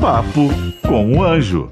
Papo 0.00 0.48
com 0.86 1.18
o 1.18 1.22
Anjo. 1.22 1.70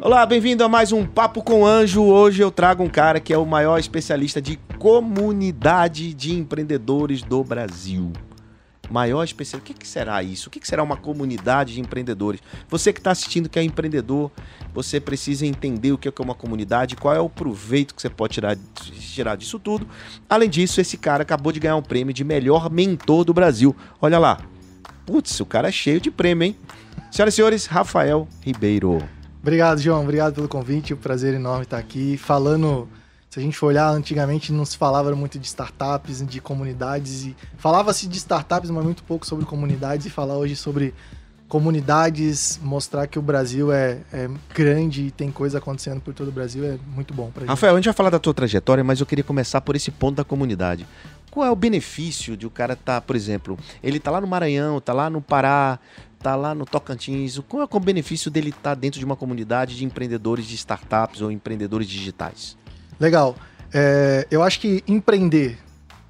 Olá, 0.00 0.26
bem-vindo 0.26 0.62
a 0.62 0.68
mais 0.68 0.92
um 0.92 1.06
Papo 1.06 1.42
com 1.42 1.66
Anjo. 1.66 2.02
Hoje 2.02 2.42
eu 2.42 2.50
trago 2.50 2.82
um 2.82 2.88
cara 2.88 3.20
que 3.20 3.32
é 3.32 3.38
o 3.38 3.46
maior 3.46 3.78
especialista 3.78 4.40
de 4.40 4.58
comunidade 4.78 6.12
de 6.12 6.34
empreendedores 6.34 7.22
do 7.22 7.42
Brasil. 7.42 8.12
Maior 8.90 9.24
especialista. 9.24 9.56
O 9.58 9.60
que, 9.60 9.74
que 9.74 9.86
será 9.86 10.22
isso? 10.22 10.48
O 10.48 10.50
que, 10.50 10.60
que 10.60 10.68
será 10.68 10.82
uma 10.82 10.96
comunidade 10.96 11.74
de 11.74 11.80
empreendedores? 11.80 12.40
Você 12.68 12.92
que 12.92 13.00
está 13.00 13.10
assistindo, 13.10 13.48
que 13.48 13.58
é 13.58 13.62
empreendedor, 13.62 14.30
você 14.72 15.00
precisa 15.00 15.46
entender 15.46 15.92
o 15.92 15.98
que 15.98 16.08
é 16.08 16.12
uma 16.20 16.34
comunidade, 16.34 16.96
qual 16.96 17.14
é 17.14 17.20
o 17.20 17.28
proveito 17.28 17.94
que 17.94 18.02
você 18.02 18.10
pode 18.10 18.34
tirar, 18.34 18.56
tirar 18.98 19.36
disso 19.36 19.58
tudo. 19.58 19.86
Além 20.28 20.48
disso, 20.48 20.80
esse 20.80 20.96
cara 20.96 21.22
acabou 21.22 21.52
de 21.52 21.60
ganhar 21.60 21.76
um 21.76 21.82
prêmio 21.82 22.12
de 22.12 22.24
melhor 22.24 22.70
mentor 22.70 23.24
do 23.24 23.32
Brasil. 23.32 23.74
Olha 24.00 24.18
lá. 24.18 24.40
Putz, 25.06 25.38
o 25.40 25.46
cara 25.46 25.68
é 25.68 25.72
cheio 25.72 26.00
de 26.00 26.10
prêmio, 26.10 26.46
hein? 26.46 26.56
Senhoras 27.10 27.34
e 27.34 27.36
senhores, 27.36 27.66
Rafael 27.66 28.26
Ribeiro. 28.40 29.02
Obrigado, 29.42 29.78
João. 29.78 30.02
Obrigado 30.02 30.34
pelo 30.34 30.48
convite. 30.48 30.94
Um 30.94 30.96
prazer 30.96 31.34
enorme 31.34 31.64
estar 31.64 31.76
aqui. 31.76 32.16
Falando, 32.16 32.88
se 33.34 33.40
a 33.40 33.42
gente 33.42 33.56
for 33.56 33.66
olhar, 33.66 33.88
antigamente 33.88 34.52
não 34.52 34.64
se 34.64 34.76
falava 34.76 35.12
muito 35.16 35.40
de 35.40 35.46
startups, 35.48 36.24
de 36.24 36.40
comunidades. 36.40 37.24
e 37.24 37.36
Falava-se 37.58 38.06
de 38.06 38.16
startups, 38.16 38.70
mas 38.70 38.84
muito 38.84 39.02
pouco 39.02 39.26
sobre 39.26 39.44
comunidades. 39.44 40.06
E 40.06 40.10
falar 40.10 40.36
hoje 40.36 40.54
sobre 40.54 40.94
comunidades, 41.48 42.60
mostrar 42.62 43.08
que 43.08 43.18
o 43.18 43.22
Brasil 43.22 43.72
é, 43.72 43.98
é 44.12 44.30
grande 44.54 45.06
e 45.06 45.10
tem 45.10 45.32
coisa 45.32 45.58
acontecendo 45.58 46.00
por 46.00 46.14
todo 46.14 46.28
o 46.28 46.30
Brasil 46.30 46.64
é 46.64 46.78
muito 46.94 47.12
bom 47.12 47.28
pra 47.32 47.40
gente. 47.40 47.48
Rafael, 47.48 47.72
a 47.72 47.76
gente 47.76 47.86
vai 47.86 47.92
falar 47.94 48.10
da 48.10 48.20
tua 48.20 48.32
trajetória, 48.32 48.84
mas 48.84 49.00
eu 49.00 49.06
queria 49.06 49.24
começar 49.24 49.60
por 49.60 49.74
esse 49.74 49.90
ponto 49.90 50.14
da 50.14 50.24
comunidade. 50.24 50.86
Qual 51.28 51.44
é 51.44 51.50
o 51.50 51.56
benefício 51.56 52.36
de 52.36 52.46
o 52.46 52.50
cara 52.50 52.74
estar, 52.74 53.00
por 53.00 53.16
exemplo, 53.16 53.58
ele 53.82 53.98
tá 53.98 54.12
lá 54.12 54.20
no 54.20 54.28
Maranhão, 54.28 54.80
tá 54.80 54.92
lá 54.92 55.10
no 55.10 55.20
Pará, 55.20 55.80
tá 56.20 56.36
lá 56.36 56.54
no 56.54 56.64
Tocantins. 56.64 57.40
Qual 57.48 57.64
é 57.64 57.68
o 57.68 57.80
benefício 57.80 58.30
dele 58.30 58.50
estar 58.50 58.76
dentro 58.76 59.00
de 59.00 59.04
uma 59.04 59.16
comunidade 59.16 59.76
de 59.76 59.84
empreendedores 59.84 60.46
de 60.46 60.54
startups 60.54 61.20
ou 61.20 61.32
empreendedores 61.32 61.88
digitais? 61.88 62.56
Legal. 62.98 63.36
É, 63.72 64.26
eu 64.30 64.42
acho 64.42 64.60
que 64.60 64.82
empreender 64.86 65.58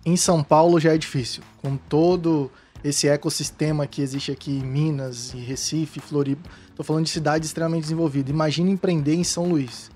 em 0.05 0.17
São 0.17 0.43
Paulo 0.43 0.79
já 0.79 0.95
é 0.95 0.99
difícil. 0.99 1.43
Com 1.63 1.77
todo 1.77 2.51
esse 2.83 3.09
ecossistema 3.09 3.87
que 3.87 4.03
existe 4.03 4.31
aqui 4.31 4.51
em 4.59 4.63
Minas, 4.63 5.33
e 5.33 5.39
Recife, 5.39 6.01
Floripa. 6.01 6.49
Estou 6.69 6.85
falando 6.85 7.05
de 7.05 7.11
cidades 7.11 7.49
extremamente 7.49 7.83
desenvolvidas. 7.85 8.31
Imagina 8.31 8.71
empreender 8.71 9.15
em 9.15 9.25
São 9.25 9.47
Luís. 9.49 9.91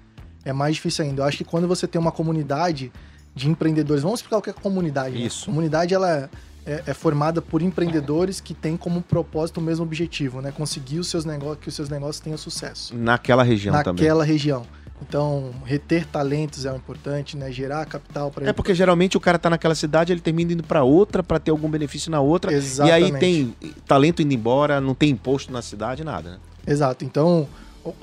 É 0.44 0.52
mais 0.52 0.76
difícil 0.76 1.04
ainda. 1.04 1.22
Eu 1.22 1.26
acho 1.26 1.36
que 1.36 1.44
quando 1.44 1.68
você 1.68 1.86
tem 1.86 2.00
uma 2.00 2.12
comunidade 2.12 2.90
de 3.34 3.48
empreendedores, 3.48 4.02
vamos 4.02 4.20
explicar 4.20 4.38
o 4.38 4.42
que 4.42 4.48
é 4.48 4.52
comunidade. 4.54 5.14
né? 5.18 5.26
Isso. 5.26 5.44
Comunidade 5.46 5.92
ela 5.92 6.30
é, 6.64 6.82
é 6.86 6.94
formada 6.94 7.42
por 7.42 7.60
empreendedores 7.60 8.40
que 8.40 8.54
têm 8.54 8.76
como 8.76 9.02
propósito 9.02 9.58
o 9.58 9.62
mesmo 9.62 9.84
objetivo, 9.84 10.40
né? 10.40 10.50
Conseguir 10.50 10.98
os 10.98 11.08
seus 11.08 11.26
negócios, 11.26 11.58
que 11.60 11.68
os 11.68 11.74
seus 11.74 11.88
negócios 11.90 12.20
tenham 12.20 12.38
sucesso 12.38 12.96
Naquela 12.96 13.42
região 13.42 13.74
também. 13.82 14.02
naquela 14.02 14.24
região. 14.24 14.64
Então, 15.00 15.52
reter 15.64 16.06
talentos 16.06 16.66
é 16.66 16.72
o 16.72 16.76
importante, 16.76 17.36
né? 17.36 17.50
Gerar 17.52 17.84
capital 17.86 18.30
para 18.30 18.48
É 18.48 18.52
porque 18.52 18.74
geralmente 18.74 19.16
o 19.16 19.20
cara 19.20 19.38
tá 19.38 19.48
naquela 19.48 19.74
cidade, 19.74 20.12
ele 20.12 20.20
termina 20.20 20.52
indo 20.52 20.62
para 20.62 20.82
outra 20.82 21.22
para 21.22 21.38
ter 21.38 21.50
algum 21.50 21.70
benefício 21.70 22.10
na 22.10 22.20
outra. 22.20 22.52
Exatamente. 22.52 23.02
E 23.02 23.04
aí 23.14 23.20
tem 23.20 23.54
talento 23.86 24.20
indo 24.22 24.34
embora, 24.34 24.80
não 24.80 24.94
tem 24.94 25.10
imposto 25.10 25.52
na 25.52 25.62
cidade, 25.62 26.02
nada, 26.02 26.32
né? 26.32 26.38
Exato. 26.66 27.04
Então, 27.04 27.48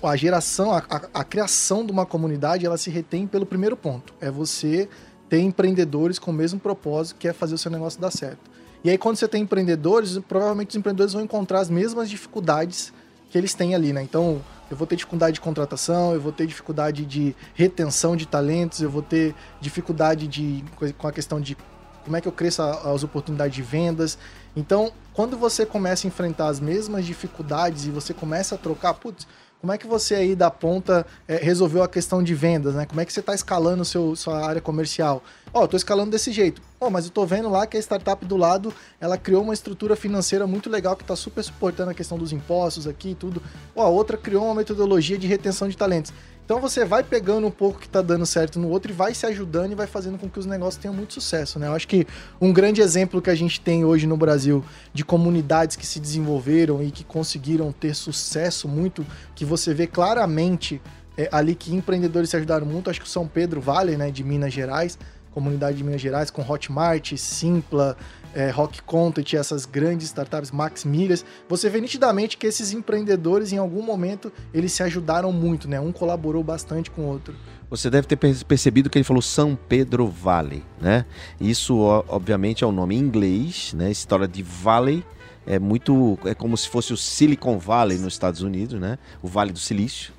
a 0.02 0.16
geração, 0.16 0.72
a, 0.72 0.80
a- 0.90 1.02
a 1.14 1.24
criação 1.24 1.86
de 1.86 1.92
uma 1.92 2.06
comunidade, 2.06 2.66
ela 2.66 2.78
se 2.78 2.90
retém 2.90 3.28
pelo 3.28 3.46
primeiro 3.46 3.76
ponto. 3.76 4.14
É 4.22 4.32
você 4.32 4.88
ter 5.30 5.40
empreendedores 5.40 6.18
com 6.18 6.32
o 6.32 6.34
mesmo 6.34 6.60
propósito, 6.60 7.18
que 7.20 7.28
é 7.28 7.34
fazer 7.34 7.56
o 7.56 7.58
seu 7.58 7.70
negócio 7.70 8.00
dar 8.00 8.12
certo. 8.12 8.40
E 8.84 8.90
aí, 8.90 8.98
quando 8.98 9.18
você 9.18 9.28
tem 9.28 9.42
empreendedores, 9.44 10.18
provavelmente 10.28 10.70
os 10.70 10.76
empreendedores 10.76 11.14
vão 11.14 11.22
encontrar 11.24 11.60
as 11.60 11.70
mesmas 11.70 12.10
dificuldades 12.10 12.94
que 13.36 13.40
eles 13.40 13.54
têm 13.54 13.76
ali, 13.76 13.92
né? 13.92 14.02
Então, 14.02 14.42
eu 14.72 14.78
vou 14.78 14.88
ter 14.88 14.96
dificuldade 14.96 15.34
de 15.34 15.42
contratação, 15.42 16.14
eu 16.14 16.22
vou 16.22 16.32
ter 16.32 16.48
dificuldade 16.48 17.06
de 17.06 17.36
retenção 17.54 18.16
de 18.16 18.26
talentos, 18.26 18.82
eu 18.82 18.90
vou 18.90 19.02
ter 19.02 19.36
dificuldade 19.60 20.26
de 20.26 20.64
com 20.98 21.06
a 21.06 21.12
questão 21.12 21.42
de 21.42 21.58
como 22.06 22.16
é 22.16 22.22
que 22.22 22.30
eu 22.30 22.32
cresço 22.32 22.62
as 22.62 23.04
oportunidades 23.04 23.54
de 23.54 23.62
vendas. 23.62 24.18
Então, 24.56 24.90
quando 25.12 25.38
você 25.38 25.66
começa 25.66 26.08
a 26.08 26.10
enfrentar 26.10 26.48
as 26.48 26.62
mesmas 26.62 27.06
dificuldades 27.06 27.86
e 27.86 27.90
você 27.90 28.14
começa 28.14 28.56
a 28.56 28.58
trocar, 28.58 28.94
putz, 28.94 29.28
como 29.62 29.74
é 29.74 29.78
que 29.78 29.88
você 29.88 30.16
aí 30.16 30.36
da 30.36 30.52
ponta 30.52 31.06
eh, 31.28 31.40
resolveu 31.42 31.82
a 31.82 31.88
questão 31.88 32.22
de 32.22 32.36
vendas, 32.36 32.76
né? 32.76 32.86
Como 32.86 33.02
é 33.02 33.06
que 33.06 33.12
você 33.12 33.20
está 33.20 33.34
escalando 33.34 33.84
seu, 33.84 34.16
sua 34.16 34.46
área 34.46 34.62
comercial? 34.62 35.24
Ó, 35.54 35.64
eu 35.64 35.68
tô 35.68 35.78
escalando 35.78 36.12
desse 36.12 36.32
jeito. 36.32 36.62
Ó, 36.80 36.90
mas 36.90 37.06
eu 37.06 37.12
tô 37.12 37.26
vendo 37.26 37.50
lá 37.50 37.66
que 37.66 37.78
a 37.78 37.80
startup 37.80 38.24
do 38.26 38.38
lado, 38.38 38.74
ela 39.00 39.18
criou 39.18 39.42
uma 39.42 39.54
estrutura 39.54 39.96
financeira 39.96 40.46
muito 40.46 40.70
legal 40.70 40.96
que 40.96 41.04
tá 41.04 41.16
super 41.16 41.44
suportando 41.44 41.92
a 41.92 41.94
questão 41.94 42.18
dos 42.18 42.32
impostos 42.32 42.86
aqui 42.86 43.12
e 43.12 43.16
tudo. 43.16 43.42
Ó, 43.76 43.84
a 43.84 43.88
outra 43.88 44.18
criou 44.18 44.46
uma 44.46 44.56
metodologia 44.56 45.18
de 45.18 45.26
retenção 45.26 45.68
de 45.68 45.76
talentos. 45.76 46.14
Então 46.46 46.62
você 46.62 46.86
vai 46.86 47.04
pegando 47.04 47.48
um 47.48 47.52
pouco 47.52 47.80
que 47.80 47.90
tá 47.90 48.04
dando 48.04 48.24
certo 48.24 48.60
no 48.60 48.70
outro 48.70 48.92
e 48.92 48.94
vai 48.94 49.16
se 49.16 49.26
ajudando 49.26 49.72
e 49.72 49.76
vai 49.76 49.88
fazendo 49.88 50.16
com 50.20 50.30
que 50.30 50.38
os 50.38 50.46
negócios 50.46 50.80
tenham 50.80 50.94
muito 50.94 51.14
sucesso, 51.14 51.58
né? 51.58 51.68
Eu 51.68 51.74
acho 51.74 51.88
que 51.88 52.06
um 52.40 52.54
grande 52.54 52.82
exemplo 52.82 53.20
que 53.20 53.32
a 53.32 53.36
gente 53.36 53.60
tem 53.60 53.84
hoje 53.84 54.06
no 54.06 54.16
Brasil 54.16 54.64
de 54.94 55.04
comunidades 55.04 55.76
que 55.76 55.88
se 55.88 56.00
desenvolveram 56.00 56.84
e 56.84 56.92
que 56.92 57.04
conseguiram 57.04 57.72
ter 57.72 57.96
sucesso 57.96 58.68
muito, 58.68 59.04
que 59.34 59.44
você 59.44 59.74
vê 59.74 59.88
claramente 59.88 60.80
é, 61.18 61.28
ali 61.32 61.56
que 61.56 61.74
empreendedores 61.74 62.30
se 62.30 62.38
ajudaram 62.38 62.68
muito, 62.68 62.92
acho 62.92 63.00
que 63.00 63.08
o 63.08 63.10
São 63.10 63.28
Pedro 63.28 63.60
Vale, 63.60 63.98
né, 63.98 64.12
de 64.12 64.24
Minas 64.24 64.54
Gerais, 64.54 65.00
comunidade 65.36 65.78
de 65.78 65.84
Minas 65.84 66.00
Gerais, 66.02 66.32
com 66.32 66.42
Hotmart, 66.42 67.14
Simpla, 67.18 67.96
é, 68.34 68.50
Rock 68.50 68.82
Content, 68.82 69.34
essas 69.34 69.66
grandes 69.66 70.08
startups, 70.08 70.50
Max 70.50 70.86
Milhas, 70.86 71.26
você 71.48 71.70
vê 71.70 71.80
nitidamente 71.82 72.38
que 72.38 72.48
esses 72.48 72.72
empreendedores, 72.72 73.52
em 73.52 73.58
algum 73.58 73.82
momento, 73.82 74.32
eles 74.54 74.72
se 74.72 74.82
ajudaram 74.82 75.32
muito, 75.34 75.68
né? 75.70 75.80
Um 75.80 75.92
colaborou 75.92 76.44
bastante 76.44 76.90
com 76.90 77.02
o 77.02 77.06
outro. 77.08 77.36
Você 77.70 77.90
deve 77.90 78.08
ter 78.08 78.16
per- 78.16 78.46
percebido 78.46 78.90
que 78.90 78.98
ele 78.98 79.04
falou 79.04 79.22
São 79.22 79.58
Pedro 79.68 80.08
Valley, 80.08 80.64
né? 80.80 81.06
Isso, 81.40 81.78
obviamente, 82.08 82.64
é 82.64 82.68
o 82.68 82.72
nome 82.72 82.96
em 82.96 83.00
inglês, 83.00 83.74
né? 83.74 83.92
História 83.92 84.28
de 84.28 84.42
Valley 84.42 85.04
é 85.48 85.60
muito, 85.60 86.18
é 86.26 86.34
como 86.34 86.56
se 86.58 86.68
fosse 86.70 86.92
o 86.94 86.98
Silicon 86.98 87.60
Valley 87.60 87.98
nos 87.98 88.14
Estados 88.14 88.42
Unidos, 88.42 88.80
né? 88.80 88.98
O 89.22 89.28
Vale 89.28 89.52
do 89.52 89.60
Silício. 89.60 90.14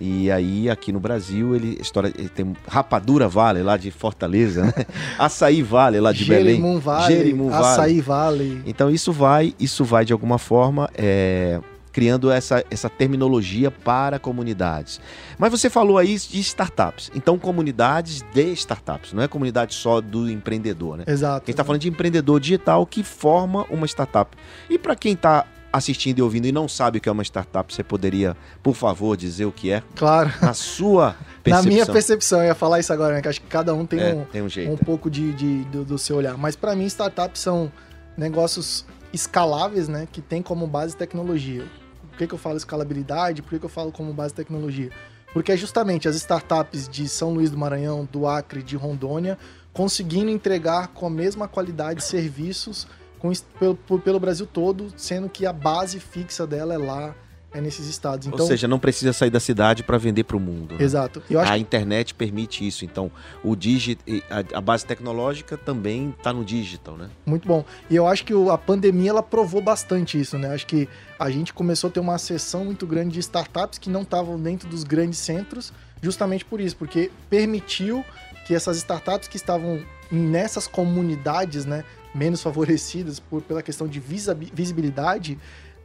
E 0.00 0.30
aí, 0.30 0.70
aqui 0.70 0.92
no 0.92 0.98
Brasil, 0.98 1.54
ele, 1.54 1.76
história, 1.78 2.10
ele 2.16 2.30
tem 2.30 2.56
Rapadura 2.66 3.28
Valley, 3.28 3.62
lá 3.62 3.76
de 3.76 3.90
Fortaleza, 3.90 4.64
né? 4.64 4.72
Açaí 5.18 5.62
Valley, 5.62 6.00
lá 6.00 6.10
de 6.10 6.24
Belém. 6.24 6.56
Jerimum 6.56 6.78
Vale, 6.78 7.14
Jerimum 7.14 7.50
Valley. 7.50 7.66
Açaí 7.66 8.00
Vale. 8.00 8.62
Então 8.64 8.90
isso 8.90 9.12
vai, 9.12 9.54
isso 9.60 9.84
vai 9.84 10.06
de 10.06 10.12
alguma 10.14 10.38
forma 10.38 10.88
é, 10.94 11.60
criando 11.92 12.30
essa, 12.30 12.64
essa 12.70 12.88
terminologia 12.88 13.70
para 13.70 14.18
comunidades. 14.18 15.00
Mas 15.38 15.50
você 15.50 15.68
falou 15.68 15.98
aí 15.98 16.16
de 16.16 16.40
startups. 16.40 17.10
Então 17.14 17.38
comunidades 17.38 18.24
de 18.32 18.52
startups, 18.52 19.12
não 19.12 19.22
é 19.22 19.28
comunidade 19.28 19.74
só 19.74 20.00
do 20.00 20.30
empreendedor, 20.30 20.96
né? 20.96 21.04
Exato. 21.06 21.36
A 21.36 21.38
gente 21.40 21.50
está 21.50 21.64
falando 21.64 21.82
de 21.82 21.88
empreendedor 21.88 22.40
digital 22.40 22.86
que 22.86 23.02
forma 23.02 23.66
uma 23.70 23.86
startup. 23.86 24.36
E 24.68 24.78
para 24.78 24.96
quem 24.96 25.12
está 25.12 25.44
assistindo 25.72 26.18
e 26.18 26.22
ouvindo 26.22 26.46
e 26.46 26.52
não 26.52 26.66
sabe 26.68 26.98
o 26.98 27.00
que 27.00 27.08
é 27.08 27.12
uma 27.12 27.22
startup, 27.22 27.72
você 27.72 27.82
poderia, 27.84 28.36
por 28.62 28.74
favor, 28.74 29.16
dizer 29.16 29.44
o 29.44 29.52
que 29.52 29.70
é? 29.70 29.82
Claro. 29.94 30.32
Na 30.42 30.52
sua 30.54 31.16
Na 31.40 31.42
percepção. 31.42 31.72
minha 31.72 31.86
percepção, 31.86 32.38
eu 32.40 32.46
ia 32.46 32.54
falar 32.54 32.80
isso 32.80 32.92
agora, 32.92 33.14
né? 33.14 33.22
Que 33.22 33.28
acho 33.28 33.40
que 33.40 33.46
cada 33.46 33.72
um 33.74 33.86
tem 33.86 34.00
É, 34.00 34.14
um, 34.14 34.24
tem 34.24 34.42
um 34.42 34.48
jeito. 34.48 34.70
um 34.72 34.76
pouco 34.76 35.08
de, 35.10 35.32
de- 35.32 35.64
do, 35.64 35.84
do 35.84 35.96
seu 35.98 36.16
olhar. 36.16 36.36
Mas 36.36 36.56
para 36.56 36.74
mim, 36.74 36.84
startups 36.86 37.40
são 37.40 37.70
negócios 38.16 38.84
escaláveis, 39.12 39.88
né? 39.88 40.06
Que 40.10 40.20
tem 40.20 40.42
como 40.42 40.66
base 40.66 40.96
tecnologia. 40.96 41.64
Por 42.10 42.18
que, 42.18 42.26
que 42.26 42.34
eu 42.34 42.38
falo 42.38 42.56
escalabilidade? 42.56 43.40
Por 43.42 43.50
que, 43.50 43.58
que 43.58 43.64
eu 43.64 43.70
falo 43.70 43.90
como 43.92 44.12
base 44.12 44.34
tecnologia? 44.34 44.90
Porque 45.32 45.52
é 45.52 45.56
justamente 45.56 46.08
as 46.08 46.16
startups 46.16 46.88
de 46.88 47.08
São 47.08 47.32
Luís 47.32 47.50
do 47.50 47.56
Maranhão, 47.56 48.06
do 48.10 48.26
Acre, 48.26 48.62
de 48.62 48.76
Rondônia, 48.76 49.38
conseguindo 49.72 50.28
entregar 50.30 50.88
com 50.88 51.06
a 51.06 51.10
mesma 51.10 51.46
qualidade 51.48 52.02
serviços 52.02 52.86
com, 53.20 53.30
pelo, 53.58 53.76
pelo 54.00 54.18
Brasil 54.18 54.46
todo, 54.46 54.92
sendo 54.96 55.28
que 55.28 55.46
a 55.46 55.52
base 55.52 56.00
fixa 56.00 56.46
dela 56.46 56.74
é 56.74 56.78
lá, 56.78 57.14
é 57.52 57.60
nesses 57.60 57.88
estados. 57.88 58.28
Então, 58.28 58.40
Ou 58.40 58.46
seja, 58.46 58.68
não 58.68 58.78
precisa 58.78 59.12
sair 59.12 59.28
da 59.30 59.40
cidade 59.40 59.82
para 59.82 59.98
vender 59.98 60.22
para 60.22 60.36
o 60.36 60.40
mundo. 60.40 60.76
né? 60.76 60.84
exato. 60.84 61.20
A 61.48 61.58
internet 61.58 62.14
permite 62.14 62.64
isso. 62.64 62.84
Então, 62.84 63.10
o 63.42 63.56
digi 63.56 63.98
a, 64.30 64.58
a 64.58 64.60
base 64.60 64.86
tecnológica 64.86 65.56
também 65.56 66.14
está 66.16 66.32
no 66.32 66.44
digital, 66.44 66.96
né? 66.96 67.10
Muito 67.26 67.48
bom. 67.48 67.64
E 67.90 67.96
eu 67.96 68.06
acho 68.06 68.24
que 68.24 68.32
o- 68.32 68.52
a 68.52 68.56
pandemia 68.56 69.10
ela 69.10 69.22
provou 69.22 69.60
bastante 69.60 70.18
isso, 70.20 70.38
né? 70.38 70.54
Acho 70.54 70.64
que 70.66 70.88
a 71.18 71.28
gente 71.28 71.52
começou 71.52 71.88
a 71.88 71.92
ter 71.92 71.98
uma 71.98 72.18
seção 72.18 72.64
muito 72.64 72.86
grande 72.86 73.14
de 73.14 73.18
startups 73.18 73.80
que 73.80 73.90
não 73.90 74.02
estavam 74.02 74.38
dentro 74.40 74.68
dos 74.68 74.84
grandes 74.84 75.18
centros, 75.18 75.72
justamente 76.00 76.44
por 76.44 76.60
isso, 76.60 76.76
porque 76.76 77.10
permitiu 77.28 78.04
que 78.46 78.54
essas 78.54 78.76
startups 78.76 79.26
que 79.26 79.36
estavam 79.36 79.80
nessas 80.10 80.66
comunidades, 80.68 81.64
né, 81.64 81.84
menos 82.14 82.42
favorecidas 82.42 83.20
por, 83.20 83.42
pela 83.42 83.62
questão 83.62 83.86
de 83.86 84.00
visibilidade, 84.00 85.38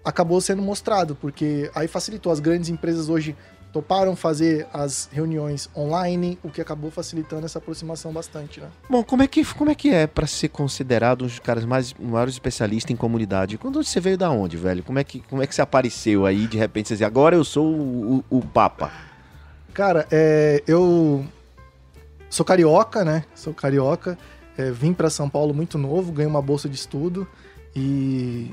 acabou 0.03 0.39
sendo 0.39 0.61
mostrado, 0.61 1.15
porque 1.15 1.69
aí 1.73 1.87
facilitou. 1.87 2.31
As 2.31 2.39
grandes 2.39 2.69
empresas 2.69 3.09
hoje 3.09 3.35
toparam 3.75 4.15
fazer 4.15 4.65
as 4.71 5.09
reuniões 5.11 5.69
online, 5.75 6.39
o 6.41 6.49
que 6.49 6.61
acabou 6.61 6.89
facilitando 6.89 7.45
essa 7.45 7.57
aproximação 7.57 8.13
bastante, 8.13 8.61
né? 8.61 8.69
Bom, 8.89 9.03
como 9.03 9.21
é 9.21 9.27
que, 9.27 9.43
como 9.53 9.69
é, 9.69 9.75
que 9.75 9.89
é 9.89 10.07
para 10.07 10.25
ser 10.25 10.47
considerado 10.47 11.23
um 11.23 11.27
dos 11.27 11.39
caras 11.39 11.65
mais 11.65 11.93
maiores 11.93 12.35
especialistas 12.35 12.91
em 12.91 12.95
comunidade? 12.95 13.57
Quando 13.57 13.83
você 13.83 13.99
veio 13.99 14.17
da 14.17 14.29
onde, 14.29 14.55
velho? 14.55 14.81
Como 14.81 14.97
é 14.97 15.03
que, 15.03 15.19
como 15.19 15.43
é 15.43 15.47
que 15.47 15.53
você 15.53 15.61
apareceu 15.61 16.25
aí 16.25 16.47
de 16.47 16.57
repente? 16.57 16.87
Você 16.87 16.93
dizia, 16.93 17.07
agora 17.07 17.35
eu 17.35 17.43
sou 17.43 17.65
o, 17.65 18.23
o, 18.29 18.37
o 18.37 18.41
Papa. 18.45 18.89
Cara, 19.73 20.07
é, 20.09 20.63
eu 20.65 21.25
sou 22.29 22.45
carioca, 22.45 23.03
né? 23.03 23.25
Sou 23.35 23.53
carioca. 23.53 24.17
É, 24.57 24.71
vim 24.71 24.93
para 24.93 25.09
São 25.09 25.29
Paulo 25.29 25.53
muito 25.53 25.77
novo, 25.77 26.11
ganhei 26.11 26.29
uma 26.29 26.41
bolsa 26.41 26.69
de 26.69 26.75
estudo 26.75 27.27
e 27.75 28.51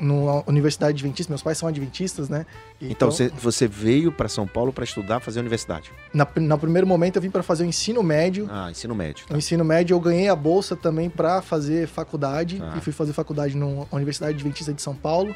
na 0.00 0.42
Universidade 0.46 0.92
Adventista, 0.92 1.30
meus 1.30 1.42
pais 1.42 1.58
são 1.58 1.68
adventistas, 1.68 2.28
né? 2.28 2.46
Então, 2.80 3.10
você, 3.10 3.28
você 3.28 3.66
veio 3.66 4.12
para 4.12 4.28
São 4.28 4.46
Paulo 4.46 4.72
para 4.72 4.84
estudar, 4.84 5.18
fazer 5.20 5.40
universidade? 5.40 5.90
Na, 6.14 6.26
no 6.36 6.58
primeiro 6.58 6.86
momento 6.86 7.16
eu 7.16 7.22
vim 7.22 7.30
para 7.30 7.42
fazer 7.42 7.64
o 7.64 7.66
ensino 7.66 8.02
médio. 8.02 8.48
Ah, 8.50 8.70
ensino 8.70 8.94
médio. 8.94 9.26
Tá. 9.26 9.34
No 9.34 9.38
ensino 9.38 9.64
médio 9.64 9.94
eu 9.94 10.00
ganhei 10.00 10.28
a 10.28 10.36
bolsa 10.36 10.76
também 10.76 11.10
para 11.10 11.42
fazer 11.42 11.88
faculdade 11.88 12.62
ah. 12.62 12.76
e 12.76 12.80
fui 12.80 12.92
fazer 12.92 13.12
faculdade 13.12 13.56
na 13.56 13.66
Universidade 13.90 14.34
Adventista 14.34 14.72
de 14.72 14.80
São 14.80 14.94
Paulo, 14.94 15.34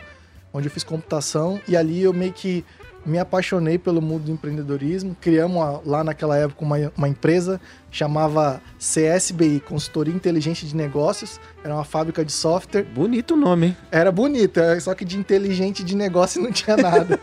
onde 0.53 0.69
eu 0.69 0.71
fiz 0.71 0.85
computação 0.85 1.61
e 1.67 1.77
ali 1.77 2.03
eu 2.03 2.13
meio 2.13 2.33
que 2.33 2.65
me 3.05 3.19
apaixonei 3.19 3.79
pelo 3.79 4.01
mundo 4.01 4.25
do 4.25 4.33
empreendedorismo. 4.33 5.17
Criamos 5.21 5.57
uma, 5.57 5.81
lá 5.85 6.05
naquela 6.05 6.37
época 6.37 6.65
uma, 6.65 6.77
uma, 6.97 7.09
empresa 7.09 7.61
chamava 7.91 8.61
CSBI, 8.79 9.61
Consultoria 9.61 10.15
Inteligente 10.15 10.67
de 10.67 10.75
Negócios. 10.75 11.41
Era 11.65 11.75
uma 11.75 11.85
fábrica 11.85 12.25
de 12.25 12.33
software. 12.33 12.85
Bonito 12.85 13.35
o 13.35 13.37
nome, 13.37 13.69
hein? 13.69 13.77
Era 13.91 14.11
bonito, 14.13 14.59
é, 14.61 14.79
só 14.81 14.95
que 14.95 15.05
de 15.05 15.19
inteligente 15.19 15.83
de 15.83 15.97
negócio 15.97 16.41
não 16.41 16.53
tinha 16.53 16.77
nada. 16.77 17.19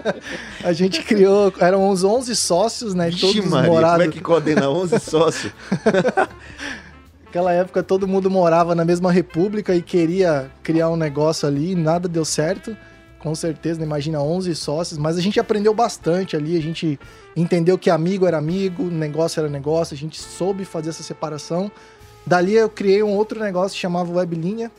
a 0.64 0.72
gente 0.72 1.02
criou, 1.02 1.52
eram 1.60 1.88
uns 1.88 2.02
11 2.02 2.34
sócios, 2.36 2.94
né? 2.94 3.08
Ixi, 3.10 3.20
todos 3.20 3.50
Maria, 3.50 3.70
morados. 3.70 3.98
Como 3.98 4.10
é 4.10 4.12
que 4.12 4.20
coordena 4.20 4.70
11 4.70 4.98
sócios? 5.00 5.52
Naquela 7.24 7.52
época 7.52 7.82
todo 7.82 8.08
mundo 8.08 8.28
morava 8.28 8.74
na 8.74 8.84
mesma 8.84 9.12
república 9.12 9.74
e 9.74 9.82
queria 9.82 10.50
criar 10.62 10.88
um 10.88 10.96
negócio 10.96 11.46
ali, 11.46 11.76
nada 11.76 12.08
deu 12.08 12.24
certo 12.24 12.76
com 13.20 13.34
certeza, 13.34 13.78
né? 13.78 13.86
imagina 13.86 14.20
11 14.20 14.54
sócios, 14.54 14.98
mas 14.98 15.16
a 15.16 15.20
gente 15.20 15.38
aprendeu 15.38 15.72
bastante 15.72 16.36
ali, 16.36 16.56
a 16.56 16.62
gente 16.62 16.98
entendeu 17.36 17.78
que 17.78 17.90
amigo 17.90 18.26
era 18.26 18.38
amigo, 18.38 18.84
negócio 18.84 19.40
era 19.40 19.48
negócio, 19.48 19.94
a 19.94 19.96
gente 19.96 20.18
soube 20.18 20.64
fazer 20.64 20.90
essa 20.90 21.02
separação. 21.02 21.70
Dali 22.26 22.54
eu 22.54 22.68
criei 22.68 23.02
um 23.02 23.14
outro 23.14 23.40
negócio 23.40 23.74
que 23.74 23.80
chamava 23.80 24.12
Weblinha. 24.12 24.70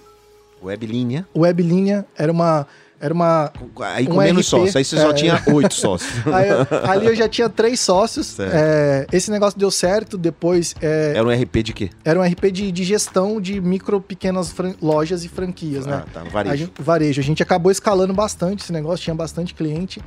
Weblinha? 0.61 1.27
Weblinha 1.35 2.05
era 2.17 2.31
uma 2.31 2.67
era 3.01 3.11
uma. 3.11 3.51
Aí 3.79 4.05
com 4.05 4.13
um 4.13 4.17
menos 4.17 4.45
sócios, 4.45 4.75
aí 4.75 4.85
você 4.85 4.95
é... 4.95 5.01
só 5.01 5.11
tinha 5.11 5.41
oito 5.47 5.73
sócios. 5.73 6.11
Eu, 6.23 6.89
ali 6.89 7.07
eu 7.07 7.15
já 7.15 7.27
tinha 7.27 7.49
três 7.49 7.79
sócios. 7.79 8.39
É, 8.39 9.07
esse 9.11 9.31
negócio 9.31 9.57
deu 9.57 9.71
certo, 9.71 10.17
depois. 10.17 10.75
É, 10.81 11.13
era 11.15 11.27
um 11.27 11.31
RP 11.31 11.63
de 11.63 11.73
quê? 11.73 11.89
Era 12.03 12.19
um 12.19 12.23
RP 12.23 12.51
de, 12.51 12.71
de 12.71 12.83
gestão 12.83 13.41
de 13.41 13.59
micro, 13.59 13.99
pequenas 14.01 14.53
lojas 14.81 15.23
e 15.23 15.29
franquias, 15.29 15.85
né? 15.85 15.93
ah, 15.93 15.97
né? 15.97 16.05
Tá, 16.13 16.23
varejo. 16.23 16.53
A 16.53 16.57
gente, 16.57 16.71
varejo. 16.79 17.21
A 17.21 17.23
gente 17.23 17.41
acabou 17.41 17.71
escalando 17.71 18.13
bastante 18.13 18.63
esse 18.63 18.71
negócio, 18.71 19.03
tinha 19.03 19.15
bastante 19.15 19.53
cliente. 19.53 20.01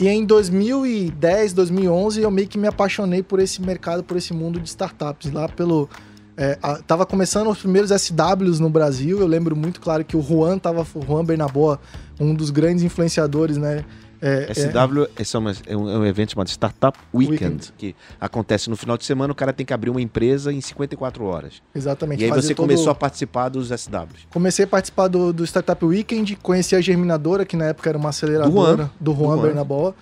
E 0.00 0.08
em 0.08 0.24
2010, 0.24 1.52
2011, 1.52 2.22
eu 2.22 2.30
meio 2.30 2.46
que 2.46 2.56
me 2.56 2.68
apaixonei 2.68 3.22
por 3.22 3.40
esse 3.40 3.60
mercado, 3.60 4.02
por 4.04 4.16
esse 4.16 4.32
mundo 4.32 4.60
de 4.60 4.68
startups. 4.68 5.30
Lá 5.32 5.48
pelo 5.48 5.88
é, 6.38 6.56
a, 6.62 6.76
tava 6.76 7.04
começando 7.04 7.50
os 7.50 7.58
primeiros 7.58 7.90
SWs 7.90 8.60
no 8.60 8.70
Brasil. 8.70 9.18
Eu 9.18 9.26
lembro 9.26 9.56
muito 9.56 9.80
claro 9.80 10.04
que 10.04 10.16
o 10.16 10.22
Juan 10.22 10.56
tava, 10.56 10.86
o 10.94 11.04
Juan 11.04 11.24
Bernaboa, 11.24 11.80
um 12.20 12.32
dos 12.32 12.50
grandes 12.50 12.84
influenciadores, 12.84 13.56
né? 13.56 13.84
É, 14.20 14.52
SW 14.52 15.04
é, 15.16 15.72
é, 15.72 15.76
um, 15.76 15.90
é, 15.90 15.98
um, 15.98 16.06
evento 16.06 16.32
chamado 16.32 16.48
Startup 16.48 16.96
Weekend, 17.14 17.42
Weekend, 17.42 17.72
que 17.76 17.94
acontece 18.20 18.68
no 18.68 18.76
final 18.76 18.96
de 18.96 19.04
semana, 19.04 19.32
o 19.32 19.34
cara 19.34 19.52
tem 19.52 19.64
que 19.64 19.72
abrir 19.72 19.90
uma 19.90 20.00
empresa 20.00 20.52
em 20.52 20.60
54 20.60 21.24
horas. 21.24 21.62
Exatamente. 21.74 22.20
E 22.20 22.24
aí 22.24 22.30
você 22.30 22.54
todo... 22.54 22.66
começou 22.66 22.90
a 22.90 22.94
participar 22.94 23.48
dos 23.48 23.68
SWs. 23.68 24.26
Comecei 24.30 24.64
a 24.64 24.68
participar 24.68 25.08
do, 25.08 25.32
do 25.32 25.44
Startup 25.44 25.84
Weekend, 25.84 26.36
conheci 26.36 26.74
a 26.74 26.80
Germinadora, 26.80 27.44
que 27.44 27.56
na 27.56 27.66
época 27.66 27.88
era 27.88 27.98
uma 27.98 28.10
aceleradora 28.10 28.90
do 29.00 29.12
Juan, 29.12 29.26
do 29.26 29.36
Juan 29.36 29.42
Bernaboa. 29.42 29.94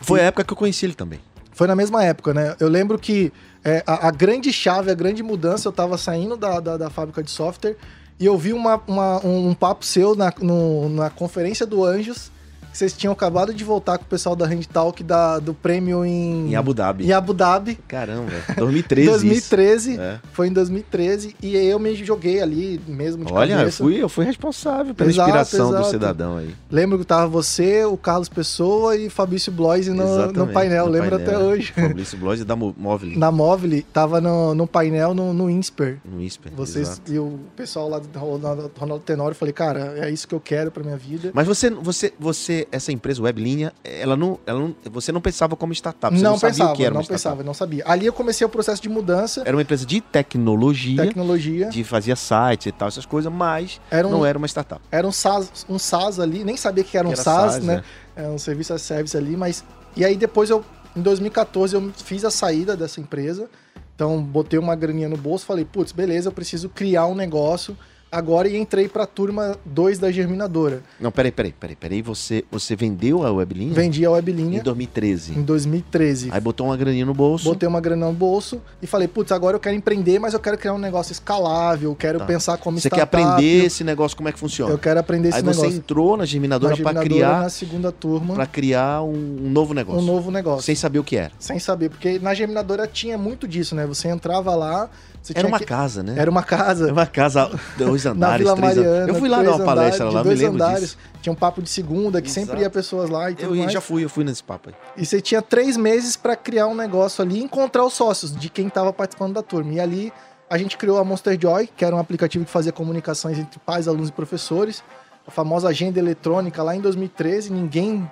Foi 0.00 0.18
e... 0.18 0.22
a 0.22 0.24
época 0.26 0.44
que 0.44 0.52
eu 0.52 0.56
conheci 0.56 0.86
ele 0.86 0.94
também. 0.94 1.20
Foi 1.58 1.66
na 1.66 1.74
mesma 1.74 2.04
época, 2.04 2.32
né? 2.32 2.54
Eu 2.60 2.68
lembro 2.68 2.96
que 2.96 3.32
é, 3.64 3.82
a, 3.84 4.06
a, 4.06 4.10
grande 4.12 4.52
chave, 4.52 4.92
a 4.92 4.94
grande 4.94 5.24
mudança, 5.24 5.66
eu 5.66 5.70
estava 5.70 5.98
saindo 5.98 6.36
da, 6.36 6.60
da, 6.60 6.76
da, 6.76 6.88
fábrica 6.88 7.20
de 7.20 7.32
software 7.32 7.74
e 8.16 8.24
eu 8.24 8.38
vi 8.38 8.52
uma, 8.52 8.80
uma 8.86 9.26
um, 9.26 9.48
um, 9.48 9.54
papo 9.54 9.84
seu 9.84 10.14
na, 10.14 10.32
no, 10.40 10.88
na 10.88 11.10
conferência 11.10 11.66
do 11.66 11.84
Anjos 11.84 12.30
vocês 12.72 12.92
tinham 12.92 13.12
acabado 13.12 13.52
de 13.52 13.64
voltar 13.64 13.98
com 13.98 14.04
o 14.04 14.08
pessoal 14.08 14.36
da 14.36 14.46
Hand 14.46 14.62
Talk 14.72 15.02
da, 15.02 15.38
do 15.38 15.54
prêmio 15.54 16.04
em... 16.04 16.50
Em 16.50 16.56
Abu 16.56 16.72
Dhabi. 16.72 17.06
Em 17.06 17.12
Abu 17.12 17.34
Dhabi. 17.34 17.78
Caramba, 17.88 18.32
2013 18.56 19.08
2013, 19.10 19.98
é. 20.00 20.20
foi 20.32 20.48
em 20.48 20.52
2013, 20.52 21.36
e 21.42 21.56
eu 21.56 21.78
me 21.78 21.94
joguei 21.94 22.40
ali 22.40 22.80
mesmo 22.86 23.24
de 23.24 23.32
Olha, 23.32 23.62
eu 23.62 23.72
fui, 23.72 24.02
eu 24.02 24.08
fui 24.08 24.24
responsável 24.24 24.94
pela 24.94 25.10
exato, 25.10 25.28
inspiração 25.28 25.68
exato. 25.68 25.84
do 25.84 25.90
cidadão 25.90 26.36
aí. 26.36 26.54
Lembro 26.70 26.98
que 26.98 27.04
tava 27.04 27.26
você, 27.26 27.84
o 27.84 27.96
Carlos 27.96 28.28
Pessoa 28.28 28.96
e 28.96 29.08
Fabrício 29.10 29.52
Bloise 29.52 29.90
no, 29.90 30.32
no 30.32 30.46
painel, 30.48 30.86
no 30.86 30.92
lembro 30.92 31.18
painel. 31.18 31.36
até 31.36 31.38
hoje. 31.38 31.72
Fabrício 31.72 32.18
Bloise 32.18 32.44
da 32.44 32.56
Móvel. 32.56 33.18
Na 33.18 33.30
Móvel, 33.30 33.82
tava 33.92 34.20
no, 34.20 34.54
no 34.54 34.66
painel 34.66 35.14
no, 35.14 35.32
no 35.32 35.50
INSPER. 35.50 35.98
No 36.04 36.20
INSPER, 36.20 36.52
Vocês 36.54 36.88
exato. 36.88 37.12
E 37.12 37.18
o 37.18 37.38
pessoal 37.56 37.88
lá 37.88 37.98
do 37.98 38.18
Ronaldo 38.18 39.02
Tenório, 39.04 39.34
falei, 39.34 39.52
cara, 39.52 39.94
é 39.96 40.10
isso 40.10 40.26
que 40.26 40.34
eu 40.34 40.40
quero 40.40 40.70
pra 40.70 40.82
minha 40.82 40.96
vida. 40.96 41.30
Mas 41.34 41.46
você, 41.46 41.70
você, 41.70 42.12
você 42.18 42.57
essa 42.72 42.90
empresa, 42.90 43.22
Web 43.22 43.40
linha, 43.40 43.72
ela 43.84 44.16
não, 44.16 44.38
ela 44.46 44.58
não, 44.58 44.74
você 44.90 45.12
não 45.12 45.20
pensava 45.20 45.54
como 45.54 45.72
startup, 45.72 46.16
você 46.16 46.22
não, 46.22 46.32
não 46.32 46.38
pensava, 46.38 46.72
o 46.72 46.76
que 46.76 46.84
era 46.84 46.94
não 46.94 47.04
pensava, 47.04 47.42
não 47.42 47.54
sabia. 47.54 47.84
Ali 47.86 48.06
eu 48.06 48.12
comecei 48.12 48.46
o 48.46 48.50
processo 48.50 48.82
de 48.82 48.88
mudança. 48.88 49.42
Era 49.44 49.56
uma 49.56 49.62
empresa 49.62 49.84
de 49.84 50.00
tecnologia, 50.00 51.04
tecnologia, 51.04 51.68
de 51.68 51.84
fazia 51.84 52.16
sites 52.16 52.66
e 52.66 52.72
tal 52.72 52.88
essas 52.88 53.06
coisas, 53.06 53.32
mas 53.32 53.80
era 53.90 54.06
um, 54.06 54.10
não 54.10 54.26
era 54.26 54.36
uma 54.36 54.46
startup. 54.46 54.80
Era 54.90 55.06
um 55.06 55.12
SaaS, 55.12 55.66
um 55.68 55.78
SaaS 55.78 56.18
ali, 56.18 56.44
nem 56.44 56.56
sabia 56.56 56.84
que 56.84 56.96
era 56.96 57.06
um 57.06 57.12
que 57.12 57.20
era 57.20 57.22
SaaS, 57.22 57.52
SaaS, 57.54 57.64
né? 57.64 57.84
É. 58.16 58.24
é 58.24 58.28
um 58.28 58.38
serviço 58.38 58.72
a 58.72 58.78
service 58.78 59.16
ali, 59.16 59.36
mas 59.36 59.64
e 59.96 60.04
aí 60.04 60.16
depois 60.16 60.50
eu 60.50 60.64
em 60.96 61.02
2014 61.02 61.74
eu 61.74 61.92
fiz 61.96 62.24
a 62.24 62.30
saída 62.30 62.76
dessa 62.76 63.00
empresa. 63.00 63.48
Então 63.94 64.22
botei 64.22 64.58
uma 64.58 64.76
graninha 64.76 65.08
no 65.08 65.16
bolso, 65.16 65.44
falei, 65.44 65.64
putz, 65.64 65.90
beleza, 65.90 66.28
eu 66.28 66.32
preciso 66.32 66.68
criar 66.68 67.06
um 67.06 67.16
negócio 67.16 67.76
agora 68.10 68.48
e 68.48 68.56
entrei 68.56 68.88
para 68.88 69.04
a 69.04 69.06
turma 69.06 69.56
2 69.64 69.98
da 69.98 70.10
Germinadora. 70.10 70.82
Não, 70.98 71.10
peraí, 71.10 71.30
peraí, 71.30 71.52
peraí, 71.52 71.76
peraí. 71.76 72.02
Você, 72.02 72.44
você 72.50 72.74
vendeu 72.74 73.24
a 73.24 73.30
Weblinha? 73.30 73.72
Vendi 73.74 74.04
a 74.04 74.10
Weblinha. 74.10 74.58
Em 74.58 74.62
2013. 74.62 75.38
Em 75.38 75.42
2013. 75.42 76.28
Aí 76.32 76.40
botou 76.40 76.66
uma 76.66 76.76
graninha 76.76 77.04
no 77.04 77.14
bolso. 77.14 77.44
Botei 77.44 77.68
uma 77.68 77.80
grana 77.80 78.06
no 78.06 78.12
bolso 78.12 78.60
e 78.80 78.86
falei, 78.86 79.08
putz, 79.08 79.32
agora 79.32 79.56
eu 79.56 79.60
quero 79.60 79.76
empreender, 79.76 80.18
mas 80.18 80.34
eu 80.34 80.40
quero 80.40 80.56
criar 80.58 80.74
um 80.74 80.78
negócio 80.78 81.12
escalável, 81.12 81.94
quero 81.94 82.18
tá. 82.18 82.24
pensar 82.24 82.56
como 82.58 82.78
Você 82.80 82.90
quer 82.90 83.02
aprender 83.02 83.64
esse 83.64 83.84
negócio, 83.84 84.16
como 84.16 84.28
é 84.28 84.32
que 84.32 84.38
funciona? 84.38 84.72
Eu 84.72 84.78
quero 84.78 85.00
aprender 85.00 85.28
esse 85.28 85.38
Aí 85.38 85.42
negócio. 85.42 85.64
Aí 85.64 85.70
você 85.70 85.76
entrou 85.76 86.16
na 86.16 86.24
Germinadora, 86.24 86.76
na 86.76 86.82
para 86.82 87.00
criar... 87.02 87.42
na 87.42 87.48
segunda 87.48 87.92
turma. 87.92 88.34
Para 88.34 88.46
criar 88.46 89.02
um, 89.02 89.12
um, 89.12 89.50
novo 89.50 89.74
negócio. 89.74 90.00
Um 90.00 90.06
novo 90.06 90.30
negócio. 90.30 90.62
Sem 90.62 90.74
saber 90.74 90.98
o 90.98 91.04
que 91.04 91.16
era. 91.16 91.32
Sem 91.38 91.58
saber, 91.58 91.90
porque 91.90 92.18
na 92.18 92.34
Germinadora 92.34 92.86
tinha 92.86 93.18
muito 93.18 93.46
disso, 93.46 93.74
né? 93.74 93.86
Você 93.86 94.08
entrava 94.08 94.54
lá, 94.54 94.88
era 95.34 95.46
uma 95.46 95.58
que... 95.58 95.64
casa, 95.64 96.02
né? 96.02 96.14
Era 96.16 96.30
uma 96.30 96.42
casa. 96.42 96.84
Era 96.84 96.92
uma 96.92 97.06
casa, 97.06 97.50
dois 97.76 98.06
andares, 98.06 98.46
Na 98.46 98.54
Vila 98.54 98.56
três 98.56 98.76
Mariana, 98.76 99.08
Eu 99.08 99.14
fui 99.14 99.28
lá 99.28 99.42
dar 99.42 99.56
uma 99.56 99.64
palestra 99.64 100.06
andares, 100.06 100.14
lá, 100.14 100.24
me 100.24 100.34
lembro 100.34 100.54
andares. 100.54 100.80
disso. 100.80 100.98
Tinha 101.20 101.32
um 101.32 101.36
papo 101.36 101.62
de 101.62 101.68
segunda, 101.68 102.22
que 102.22 102.28
Exato. 102.28 102.46
sempre 102.46 102.62
ia 102.62 102.70
pessoas 102.70 103.10
lá 103.10 103.30
e 103.30 103.34
tudo 103.34 103.54
Eu 103.54 103.58
mais. 103.60 103.72
já 103.72 103.80
fui, 103.80 104.04
eu 104.04 104.08
fui 104.08 104.24
nesse 104.24 104.42
papo 104.42 104.70
aí. 104.70 104.74
E 104.96 105.04
você 105.04 105.20
tinha 105.20 105.42
três 105.42 105.76
meses 105.76 106.16
para 106.16 106.36
criar 106.36 106.66
um 106.66 106.74
negócio 106.74 107.22
ali 107.22 107.40
e 107.40 107.42
encontrar 107.42 107.84
os 107.84 107.94
sócios 107.94 108.34
de 108.34 108.48
quem 108.48 108.68
estava 108.68 108.92
participando 108.92 109.34
da 109.34 109.42
turma. 109.42 109.72
E 109.72 109.80
ali 109.80 110.12
a 110.48 110.56
gente 110.56 110.76
criou 110.76 110.98
a 110.98 111.04
Monster 111.04 111.38
Joy, 111.40 111.68
que 111.76 111.84
era 111.84 111.94
um 111.94 111.98
aplicativo 111.98 112.44
que 112.44 112.50
fazia 112.50 112.72
comunicações 112.72 113.38
entre 113.38 113.58
pais, 113.60 113.86
alunos 113.88 114.08
e 114.08 114.12
professores. 114.12 114.82
A 115.26 115.30
famosa 115.30 115.68
agenda 115.68 115.98
eletrônica 115.98 116.62
lá 116.62 116.74
em 116.74 116.80
2013, 116.80 117.52
ninguém 117.52 118.08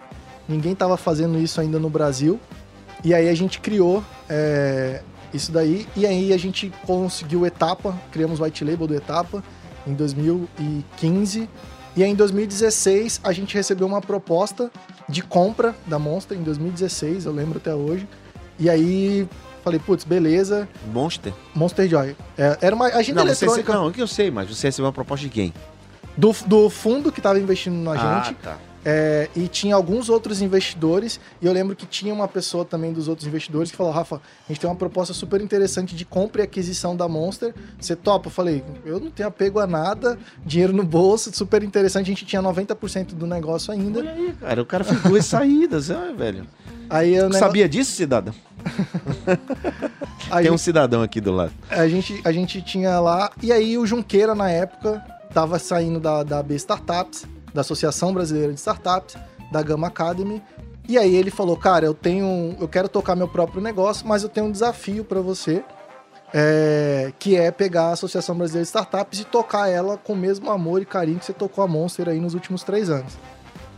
ninguém 0.49 0.73
estava 0.73 0.97
fazendo 0.97 1.39
isso 1.39 1.61
ainda 1.61 1.79
no 1.79 1.89
Brasil. 1.91 2.39
E 3.05 3.15
aí 3.15 3.29
a 3.29 3.35
gente 3.35 3.61
criou 3.61 4.03
é, 4.29 5.03
isso 5.37 5.53
daí. 5.53 5.87
E 5.95 6.07
aí 6.07 6.33
a 6.33 6.37
gente 6.37 6.73
conseguiu 6.87 7.47
Etapa, 7.47 7.95
criamos 8.11 8.41
o 8.41 8.45
White 8.45 8.65
Label 8.65 8.87
do 8.87 8.95
Etapa 8.95 9.43
em 9.87 9.95
2015. 9.95 11.49
E 11.97 12.03
aí 12.03 12.11
em 12.11 12.15
2016 12.15 13.21
a 13.23 13.33
gente 13.33 13.55
recebeu 13.55 13.87
uma 13.87 14.01
proposta 14.01 14.71
de 15.09 15.23
compra 15.23 15.75
da 15.87 15.99
Monster, 15.99 16.37
em 16.37 16.43
2016, 16.43 17.27
eu 17.27 17.33
lembro 17.33 17.59
até 17.59 17.75
hoje. 17.75 18.09
E 18.59 18.69
aí 18.69 19.29
falei, 19.63 19.81
putz, 19.81 20.05
beleza. 20.05 20.69
Monster? 20.93 21.33
Monster 21.55 21.89
Joy. 21.89 22.17
É, 22.39 22.59
era 22.61 22.75
uma 22.75 22.87
agenda 22.87 23.21
não, 23.21 23.29
eletrônica. 23.29 23.73
Você, 23.73 23.79
não, 23.79 23.91
que 23.91 24.01
eu 24.01 24.07
sei, 24.07 24.31
mas 24.31 24.49
você 24.49 24.69
recebeu 24.69 24.87
uma 24.87 24.93
proposta 24.93 25.25
de 25.25 25.31
quem? 25.31 25.53
Do, 26.17 26.35
do 26.47 26.71
fundo 26.71 27.11
que 27.11 27.19
estava 27.19 27.39
investindo 27.39 27.75
na 27.75 27.93
ah, 27.93 28.23
gente. 28.23 28.37
Tá. 28.37 28.57
É, 28.89 29.29
e 29.35 29.49
tinha 29.49 29.75
alguns 29.75 30.09
outros 30.09 30.41
investidores, 30.41 31.19
e 31.43 31.47
eu 31.47 31.53
lembro 31.53 31.75
que 31.75 31.85
tinha 31.85 32.15
uma 32.15 32.29
pessoa 32.29 32.65
também 32.65 32.93
dos 32.93 33.09
outros 33.09 33.27
investidores 33.27 33.69
que 33.69 33.77
falou: 33.77 33.91
Rafa, 33.93 34.17
a 34.17 34.21
gente 34.53 34.61
tem 34.61 34.71
uma 34.71 34.77
proposta 34.77 35.13
super 35.13 35.41
interessante 35.41 35.97
de 35.97 36.05
compra 36.05 36.43
e 36.43 36.45
aquisição 36.45 36.95
da 36.95 37.09
Monster. 37.09 37.53
Você 37.81 37.97
topa? 37.97 38.29
Eu 38.29 38.31
falei: 38.31 38.63
eu 38.85 39.01
não 39.01 39.11
tenho 39.11 39.29
apego 39.29 39.59
a 39.59 39.67
nada, 39.67 40.17
dinheiro 40.45 40.73
no 40.73 40.85
bolso, 40.85 41.35
super 41.35 41.65
interessante. 41.65 42.05
A 42.07 42.09
gente 42.15 42.25
tinha 42.25 42.41
90% 42.41 43.07
do 43.15 43.27
negócio 43.27 43.73
ainda. 43.73 43.99
Olha 43.99 44.13
aí, 44.13 44.33
cara, 44.41 44.63
o 44.63 44.67
cara 44.67 44.85
fez 44.85 45.03
duas 45.03 45.25
saídas, 45.27 45.89
né, 45.89 46.15
velho? 46.17 46.47
Aí 46.89 47.13
eu 47.13 47.33
Sabia 47.33 47.69
disso, 47.69 47.91
cidadão? 47.91 48.33
Tem 50.31 50.43
um 50.43 50.53
gente- 50.53 50.61
cidadão 50.61 51.03
aqui 51.03 51.21
do 51.21 51.33
lado. 51.33 51.53
a 51.69 51.89
gente, 51.89 52.21
a 52.25 52.31
gente 52.31 52.63
tinha 52.63 53.01
lá. 53.01 53.33
E 53.43 53.53
aí 53.53 53.77
o 53.77 53.85
Junqueira, 53.85 54.33
na 54.35 54.49
época, 54.49 55.05
tava 55.33 55.59
saindo 55.59 55.99
da, 55.99 56.23
da 56.23 56.43
B 56.43 56.55
Startups, 56.55 57.25
da 57.57 57.63
Associação 57.63 58.15
Brasileira 58.15 58.53
de 58.53 58.59
Startups, 58.61 59.17
da 59.51 59.61
Gama 59.63 59.89
Academy. 59.89 60.41
E 60.89 60.97
aí 60.97 61.17
ele 61.17 61.33
falou, 61.33 61.57
cara, 61.57 61.85
eu 61.85 61.95
tenho. 61.95 62.57
Eu 62.61 62.69
quero 62.69 62.89
tocar 62.89 63.17
meu 63.17 63.27
próprio 63.27 63.61
negócio, 63.61 64.07
mas 64.07 64.23
eu 64.23 64.29
tenho 64.29 64.47
um 64.47 64.53
desafio 64.53 65.05
para 65.05 65.21
você. 65.21 65.65
é, 66.35 67.13
que 67.19 67.37
é 67.37 67.51
pegar 67.51 67.85
a 67.87 67.93
Associação 67.93 68.37
Brasileira 68.37 68.65
de 68.65 68.69
Startups 68.69 69.21
e 69.21 69.25
tocar 69.25 69.69
ela 69.69 69.97
com 69.97 70.13
o 70.13 70.17
mesmo 70.17 70.51
amor 70.51 70.83
e 70.83 70.85
carinho 70.85 71.19
que 71.19 71.25
você 71.25 71.33
tocou 71.33 71.65
a 71.65 71.67
Monster 71.67 72.09
aí 72.09 72.21
nos 72.21 72.35
últimos 72.35 72.63
três 72.63 72.91
anos. 72.91 73.15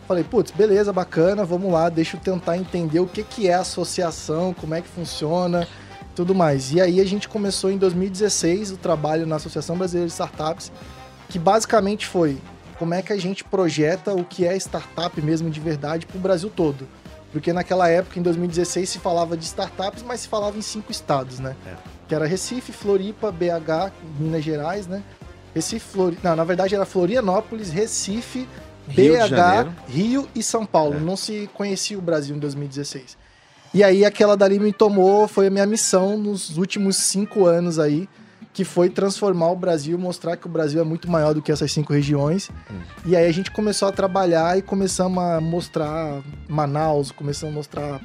Falei, 0.08 0.24
putz, 0.24 0.50
beleza, 0.50 0.92
bacana, 0.92 1.44
vamos 1.44 1.70
lá, 1.70 1.90
deixa 1.90 2.16
eu 2.16 2.20
tentar 2.20 2.56
entender 2.56 2.98
o 2.98 3.06
que, 3.06 3.22
que 3.22 3.46
é 3.46 3.54
a 3.54 3.60
associação, 3.60 4.54
como 4.54 4.74
é 4.74 4.80
que 4.80 4.88
funciona, 4.88 5.68
tudo 6.16 6.34
mais. 6.34 6.72
E 6.72 6.80
aí 6.80 7.00
a 7.00 7.04
gente 7.04 7.28
começou 7.28 7.70
em 7.70 7.76
2016 7.76 8.72
o 8.72 8.76
trabalho 8.78 9.26
na 9.26 9.36
Associação 9.36 9.76
Brasileira 9.76 10.06
de 10.06 10.12
Startups, 10.12 10.72
que 11.28 11.38
basicamente 11.38 12.06
foi 12.06 12.38
como 12.78 12.94
é 12.94 13.02
que 13.02 13.12
a 13.12 13.16
gente 13.16 13.44
projeta 13.44 14.14
o 14.14 14.24
que 14.24 14.46
é 14.46 14.56
startup 14.56 15.20
mesmo 15.20 15.50
de 15.50 15.60
verdade 15.60 16.06
para 16.06 16.16
o 16.16 16.20
Brasil 16.20 16.50
todo. 16.54 16.88
Porque 17.32 17.52
naquela 17.52 17.88
época, 17.88 18.18
em 18.18 18.22
2016, 18.22 18.88
se 18.88 18.98
falava 18.98 19.36
de 19.36 19.44
startups, 19.44 20.02
mas 20.02 20.20
se 20.20 20.28
falava 20.28 20.56
em 20.56 20.62
cinco 20.62 20.90
estados, 20.90 21.38
né? 21.38 21.54
É. 21.66 21.74
Que 22.08 22.14
era 22.14 22.26
Recife, 22.26 22.72
Floripa, 22.72 23.30
BH, 23.30 23.92
Minas 24.18 24.42
Gerais, 24.42 24.86
né? 24.86 25.02
Recife, 25.54 25.86
Floripa... 25.92 26.26
Não, 26.26 26.36
na 26.36 26.44
verdade 26.44 26.74
era 26.74 26.86
Florianópolis, 26.86 27.70
Recife, 27.70 28.48
Rio 28.88 29.14
BH. 29.14 29.90
Rio 29.90 30.28
e 30.34 30.42
São 30.42 30.64
Paulo. 30.64 30.96
É. 30.96 31.00
Não 31.00 31.16
se 31.16 31.50
conhecia 31.52 31.98
o 31.98 32.02
Brasil 32.02 32.34
em 32.34 32.38
2016. 32.38 33.18
E 33.74 33.84
aí 33.84 34.04
aquela 34.04 34.36
dali 34.36 34.58
me 34.58 34.72
tomou, 34.72 35.28
foi 35.28 35.48
a 35.48 35.50
minha 35.50 35.66
missão 35.66 36.16
nos 36.16 36.56
últimos 36.56 36.96
cinco 36.96 37.44
anos 37.44 37.78
aí, 37.78 38.08
que 38.52 38.64
foi 38.64 38.88
transformar 38.88 39.50
o 39.50 39.56
Brasil, 39.56 39.96
mostrar 39.98 40.36
que 40.36 40.46
o 40.46 40.48
Brasil 40.50 40.80
é 40.80 40.84
muito 40.84 41.10
maior 41.10 41.34
do 41.34 41.42
que 41.42 41.52
essas 41.52 41.70
cinco 41.70 41.92
regiões. 41.92 42.50
Hum. 42.70 42.80
E 43.06 43.16
aí 43.16 43.26
a 43.26 43.32
gente 43.32 43.50
começou 43.50 43.88
a 43.88 43.92
trabalhar 43.92 44.58
e 44.58 44.62
começamos 44.62 45.22
a 45.22 45.40
mostrar 45.40 46.22
Manaus, 46.48 47.10
começamos 47.12 47.54
a 47.54 47.56
mostrar 47.56 48.00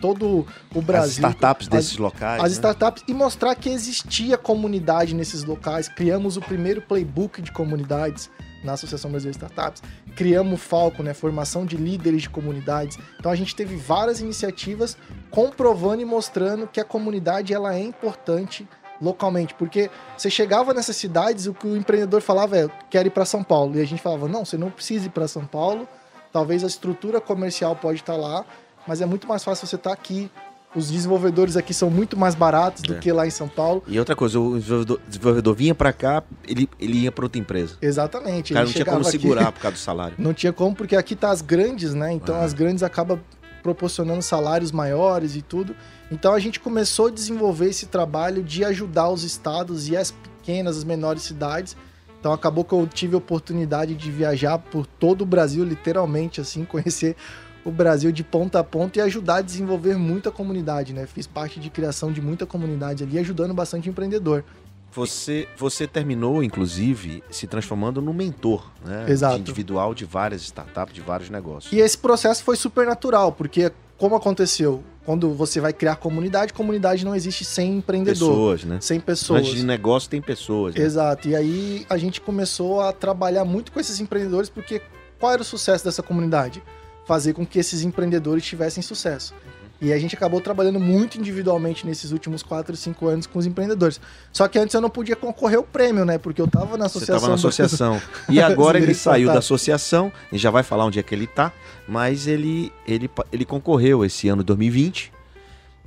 todo 0.00 0.46
o 0.74 0.78
As 0.78 0.84
Brasil. 0.84 1.12
startups 1.14 1.66
As- 1.66 1.70
desses 1.70 1.96
locais. 1.96 2.42
As 2.42 2.50
né? 2.50 2.54
startups 2.54 3.04
e 3.06 3.14
mostrar 3.14 3.54
que 3.54 3.68
existia 3.68 4.38
comunidade 4.38 5.14
nesses 5.14 5.44
locais. 5.44 5.88
Criamos 5.88 6.36
o 6.36 6.40
primeiro 6.40 6.80
playbook 6.80 7.42
de 7.42 7.52
comunidades 7.52 8.30
na 8.62 8.72
Associação 8.72 9.10
Brasileira 9.10 9.38
de 9.38 9.44
Startups. 9.44 9.82
Criamos 10.16 10.54
o 10.54 10.56
Falco, 10.56 11.02
né, 11.02 11.14
formação 11.14 11.64
de 11.64 11.76
líderes 11.76 12.22
de 12.22 12.30
comunidades. 12.30 12.98
Então 13.18 13.30
a 13.30 13.36
gente 13.36 13.54
teve 13.54 13.76
várias 13.76 14.20
iniciativas 14.20 14.96
comprovando 15.30 16.02
e 16.02 16.04
mostrando 16.04 16.66
que 16.66 16.80
a 16.80 16.84
comunidade 16.84 17.54
ela 17.54 17.74
é 17.74 17.80
importante 17.80 18.66
localmente, 19.00 19.54
porque 19.54 19.90
você 20.16 20.28
chegava 20.30 20.74
nessas 20.74 20.96
cidades, 20.96 21.46
o 21.46 21.54
que 21.54 21.66
o 21.66 21.76
empreendedor 21.76 22.20
falava 22.20 22.56
é, 22.58 22.68
quero 22.90 23.08
ir 23.08 23.10
para 23.10 23.24
São 23.24 23.42
Paulo, 23.44 23.76
e 23.76 23.80
a 23.80 23.84
gente 23.86 24.02
falava, 24.02 24.26
não, 24.28 24.44
você 24.44 24.56
não 24.56 24.70
precisa 24.70 25.06
ir 25.06 25.10
para 25.10 25.28
São 25.28 25.44
Paulo, 25.46 25.86
talvez 26.32 26.64
a 26.64 26.66
estrutura 26.66 27.20
comercial 27.20 27.76
pode 27.76 28.00
estar 28.00 28.16
lá, 28.16 28.44
mas 28.86 29.00
é 29.00 29.06
muito 29.06 29.28
mais 29.28 29.44
fácil 29.44 29.66
você 29.66 29.76
estar 29.76 29.92
aqui. 29.92 30.30
Os 30.74 30.90
desenvolvedores 30.90 31.56
aqui 31.56 31.72
são 31.72 31.88
muito 31.88 32.14
mais 32.14 32.34
baratos 32.34 32.82
do 32.82 32.94
É. 32.94 32.98
que 32.98 33.10
lá 33.10 33.26
em 33.26 33.30
São 33.30 33.48
Paulo. 33.48 33.82
E 33.86 33.98
outra 33.98 34.14
coisa, 34.14 34.38
o 34.38 34.58
desenvolvedor, 34.58 35.00
desenvolvedor 35.08 35.54
vinha 35.54 35.74
pra 35.74 35.94
cá, 35.94 36.22
ele, 36.46 36.68
ele 36.78 36.98
ia 37.04 37.10
pra 37.12 37.24
outra 37.24 37.40
empresa. 37.40 37.76
Exatamente. 37.80 38.52
O 38.52 38.54
cara 38.54 38.66
não 38.66 38.72
tinha 38.72 38.84
como 38.84 39.00
aqui- 39.00 39.10
segurar 39.10 39.50
por 39.52 39.60
causa 39.62 39.76
do 39.76 39.80
salário. 39.80 40.14
Não 40.18 40.34
tinha 40.34 40.52
como, 40.52 40.76
porque 40.76 40.94
aqui 40.94 41.16
tá 41.16 41.30
as 41.30 41.40
grandes, 41.40 41.94
né? 41.94 42.12
Então 42.12 42.34
Ah. 42.36 42.44
as 42.44 42.52
grandes 42.52 42.82
acabam 42.82 43.18
proporcionando 43.62 44.20
salários 44.22 44.70
maiores 44.70 45.36
e 45.36 45.42
tudo. 45.42 45.74
Então 46.10 46.32
a 46.32 46.38
gente 46.38 46.58
começou 46.58 47.08
a 47.08 47.10
desenvolver 47.10 47.68
esse 47.68 47.86
trabalho 47.86 48.42
de 48.42 48.64
ajudar 48.64 49.10
os 49.10 49.24
estados 49.24 49.88
e 49.88 49.96
as 49.96 50.10
pequenas, 50.10 50.78
as 50.78 50.84
menores 50.84 51.22
cidades. 51.22 51.76
Então 52.18 52.32
acabou 52.32 52.64
que 52.64 52.72
eu 52.72 52.86
tive 52.86 53.14
a 53.14 53.18
oportunidade 53.18 53.94
de 53.94 54.10
viajar 54.10 54.58
por 54.58 54.86
todo 54.86 55.22
o 55.22 55.26
Brasil, 55.26 55.64
literalmente, 55.64 56.40
assim, 56.40 56.64
conhecer 56.66 57.16
o 57.64 57.70
Brasil 57.70 58.10
de 58.10 58.24
ponta 58.24 58.58
a 58.58 58.64
ponta 58.64 58.98
e 58.98 59.02
ajudar 59.02 59.36
a 59.36 59.42
desenvolver 59.42 59.96
muita 59.96 60.30
comunidade, 60.30 60.92
né? 60.92 61.06
Fiz 61.06 61.26
parte 61.26 61.60
de 61.60 61.68
criação 61.68 62.10
de 62.10 62.20
muita 62.20 62.46
comunidade 62.46 63.04
ali, 63.04 63.18
ajudando 63.18 63.52
bastante 63.52 63.88
empreendedor. 63.88 64.44
Você, 64.90 65.46
você 65.56 65.86
terminou, 65.86 66.42
inclusive, 66.42 67.22
se 67.30 67.46
transformando 67.46 68.00
num 68.00 68.14
mentor, 68.14 68.70
né? 68.84 69.04
Exato. 69.06 69.34
De 69.34 69.40
individual 69.42 69.94
de 69.94 70.06
várias 70.06 70.42
startups, 70.42 70.94
de 70.94 71.02
vários 71.02 71.28
negócios. 71.28 71.70
E 71.72 71.78
esse 71.78 71.98
processo 71.98 72.42
foi 72.42 72.56
super 72.56 72.86
natural, 72.86 73.32
porque 73.32 73.70
como 73.98 74.16
aconteceu? 74.16 74.82
Quando 75.08 75.32
você 75.32 75.58
vai 75.58 75.72
criar 75.72 75.96
comunidade, 75.96 76.52
comunidade 76.52 77.02
não 77.02 77.14
existe 77.14 77.42
sem 77.42 77.78
empreendedor, 77.78 78.28
pessoas, 78.28 78.64
né? 78.64 78.78
sem 78.78 79.00
pessoas. 79.00 79.40
Antes 79.40 79.54
de 79.54 79.64
negócio 79.64 80.10
tem 80.10 80.20
pessoas. 80.20 80.74
né? 80.74 80.82
Exato. 80.82 81.26
E 81.30 81.34
aí 81.34 81.86
a 81.88 81.96
gente 81.96 82.20
começou 82.20 82.82
a 82.82 82.92
trabalhar 82.92 83.42
muito 83.42 83.72
com 83.72 83.80
esses 83.80 84.00
empreendedores, 84.00 84.50
porque 84.50 84.82
qual 85.18 85.32
era 85.32 85.40
o 85.40 85.44
sucesso 85.46 85.82
dessa 85.82 86.02
comunidade? 86.02 86.62
Fazer 87.06 87.32
com 87.32 87.46
que 87.46 87.58
esses 87.58 87.80
empreendedores 87.84 88.44
tivessem 88.44 88.82
sucesso. 88.82 89.32
E 89.80 89.92
a 89.92 89.98
gente 89.98 90.14
acabou 90.16 90.40
trabalhando 90.40 90.80
muito 90.80 91.18
individualmente 91.18 91.86
nesses 91.86 92.10
últimos 92.10 92.42
4, 92.42 92.74
5 92.76 93.06
anos 93.06 93.26
com 93.28 93.38
os 93.38 93.46
empreendedores. 93.46 94.00
Só 94.32 94.48
que 94.48 94.58
antes 94.58 94.74
eu 94.74 94.80
não 94.80 94.90
podia 94.90 95.14
concorrer 95.14 95.58
o 95.60 95.62
prêmio, 95.62 96.04
né? 96.04 96.18
Porque 96.18 96.42
eu 96.42 96.48
tava 96.48 96.76
na 96.76 96.88
Você 96.88 96.98
associação. 96.98 97.14
estava 97.16 97.28
na 97.28 97.34
do- 97.36 97.38
associação. 97.48 98.02
E 98.28 98.40
agora 98.40 98.76
ele 98.78 98.92
saiu 98.92 99.28
da 99.32 99.38
associação, 99.38 100.10
a 100.30 100.34
gente 100.34 100.42
já 100.42 100.50
vai 100.50 100.64
falar 100.64 100.84
onde 100.84 100.98
é 100.98 101.02
que 101.02 101.14
ele 101.14 101.28
tá, 101.28 101.52
mas 101.86 102.26
ele, 102.26 102.72
ele, 102.86 103.08
ele 103.30 103.44
concorreu 103.44 104.04
esse 104.04 104.28
ano 104.28 104.42
2020 104.42 105.12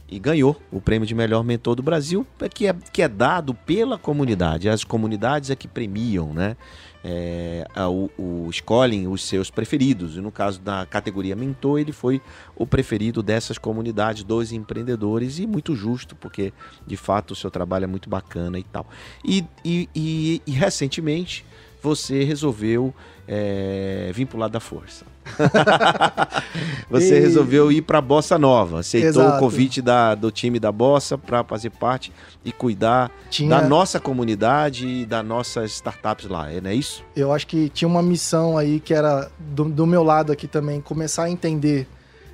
e 0.09 0.19
ganhou 0.19 0.55
o 0.71 0.79
prêmio 0.81 1.05
de 1.07 1.13
melhor 1.13 1.43
mentor 1.43 1.75
do 1.75 1.83
Brasil, 1.83 2.25
que 2.53 2.67
é, 2.67 2.75
que 2.93 3.01
é 3.01 3.07
dado 3.09 3.53
pela 3.53 3.97
comunidade. 3.97 4.69
As 4.69 4.83
comunidades 4.85 5.49
é 5.49 5.55
que 5.55 5.67
premiam, 5.67 6.33
né? 6.33 6.55
É, 7.03 7.65
o, 7.89 8.09
o- 8.17 8.49
escolhem 8.49 9.07
os 9.07 9.23
seus 9.23 9.49
preferidos. 9.49 10.15
E 10.17 10.21
no 10.21 10.31
caso 10.31 10.59
da 10.61 10.85
categoria 10.85 11.35
mentor, 11.35 11.79
ele 11.79 11.91
foi 11.91 12.21
o 12.55 12.65
preferido 12.67 13.23
dessas 13.23 13.57
comunidades, 13.57 14.23
dos 14.23 14.51
empreendedores, 14.51 15.39
e 15.39 15.47
muito 15.47 15.75
justo, 15.75 16.15
porque 16.15 16.53
de 16.85 16.95
fato 16.97 17.31
o 17.31 17.35
seu 17.35 17.49
trabalho 17.49 17.85
é 17.85 17.87
muito 17.87 18.09
bacana 18.09 18.59
e 18.59 18.63
tal. 18.63 18.87
E, 19.25 19.43
e, 19.65 19.89
e- 19.95 20.41
e 20.45 20.51
recentemente 20.51 21.43
você 21.81 22.23
resolveu 22.23 22.93
é, 23.27 24.11
vir 24.13 24.27
pro 24.27 24.37
lado 24.37 24.51
da 24.51 24.59
força. 24.59 25.05
você 26.89 27.17
E- 27.17 27.19
resolveu 27.21 27.71
ir 27.71 27.81
pra 27.81 28.01
Bossa 28.01 28.37
Nova, 28.37 28.79
aceitou 28.79 29.21
Exato. 29.23 29.37
o 29.37 29.39
convite 29.39 29.81
da, 29.81 30.15
do 30.15 30.31
time 30.31 30.59
da 30.59 30.71
Bossa 30.71 31.17
para 31.17 31.43
fazer 31.43 31.69
parte 31.71 32.11
e 32.43 32.51
cuidar 32.51 33.11
Tinha, 33.29 33.49
da 33.49 33.67
nossa 33.67 33.99
comunidade 33.99 34.87
e 34.87 35.05
das 35.05 35.25
nossas 35.25 35.71
startups 35.71 36.27
lá, 36.27 36.51
é, 36.51 36.59
não 36.61 36.69
é 36.69 36.75
isso? 36.75 37.03
eu 37.15 37.31
acho 37.31 37.47
que 37.47 37.69
tinha 37.69 37.87
uma 37.87 38.01
missão 38.01 38.57
aí 38.57 38.79
que 38.79 38.93
era 38.93 39.29
do, 39.39 39.65
do 39.65 39.85
meu 39.85 40.03
lado 40.03 40.31
aqui 40.31 40.47
também, 40.47 40.81
começar 40.81 41.23
a 41.23 41.29
entender 41.29 41.87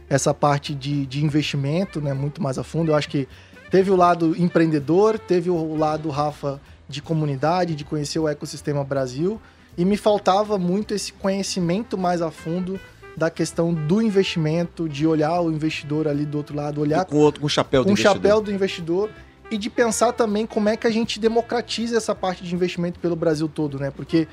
essa 0.09 0.33
parte 0.33 0.73
de, 0.73 1.05
de 1.05 1.23
investimento, 1.23 1.99
né, 1.99 2.13
muito 2.13 2.41
mais 2.41 2.57
a 2.57 2.63
fundo. 2.63 2.91
Eu 2.91 2.95
acho 2.95 3.09
que 3.09 3.27
teve 3.69 3.91
o 3.91 3.95
lado 3.95 4.33
empreendedor, 4.41 5.19
teve 5.19 5.49
o 5.49 5.75
lado, 5.75 6.09
Rafa, 6.09 6.61
de 6.87 7.01
comunidade, 7.01 7.75
de 7.75 7.83
conhecer 7.83 8.17
o 8.19 8.27
ecossistema 8.27 8.83
Brasil, 8.85 9.41
e 9.77 9.85
me 9.85 9.95
faltava 9.95 10.57
muito 10.57 10.93
esse 10.93 11.13
conhecimento 11.13 11.97
mais 11.97 12.21
a 12.21 12.31
fundo 12.31 12.79
da 13.15 13.29
questão 13.29 13.73
do 13.73 14.01
investimento, 14.01 14.87
de 14.87 15.05
olhar 15.07 15.41
o 15.41 15.51
investidor 15.51 16.07
ali 16.07 16.25
do 16.25 16.37
outro 16.37 16.55
lado, 16.55 16.81
olhar 16.81 17.05
com 17.05 17.17
outro 17.17 17.41
com 17.41 17.47
o 17.47 17.49
chapéu 17.49 17.81
do 17.81 17.85
com 17.85 17.91
investidor. 17.91 18.15
chapéu 18.15 18.41
do 18.41 18.51
investidor 18.51 19.09
e 19.49 19.57
de 19.57 19.69
pensar 19.69 20.11
também 20.13 20.45
como 20.45 20.69
é 20.69 20.77
que 20.77 20.85
a 20.85 20.91
gente 20.91 21.19
democratiza 21.19 21.97
essa 21.97 22.13
parte 22.13 22.43
de 22.43 22.53
investimento 22.53 22.99
pelo 22.99 23.15
Brasil 23.15 23.47
todo, 23.47 23.79
né? 23.79 23.91
Porque 23.91 24.27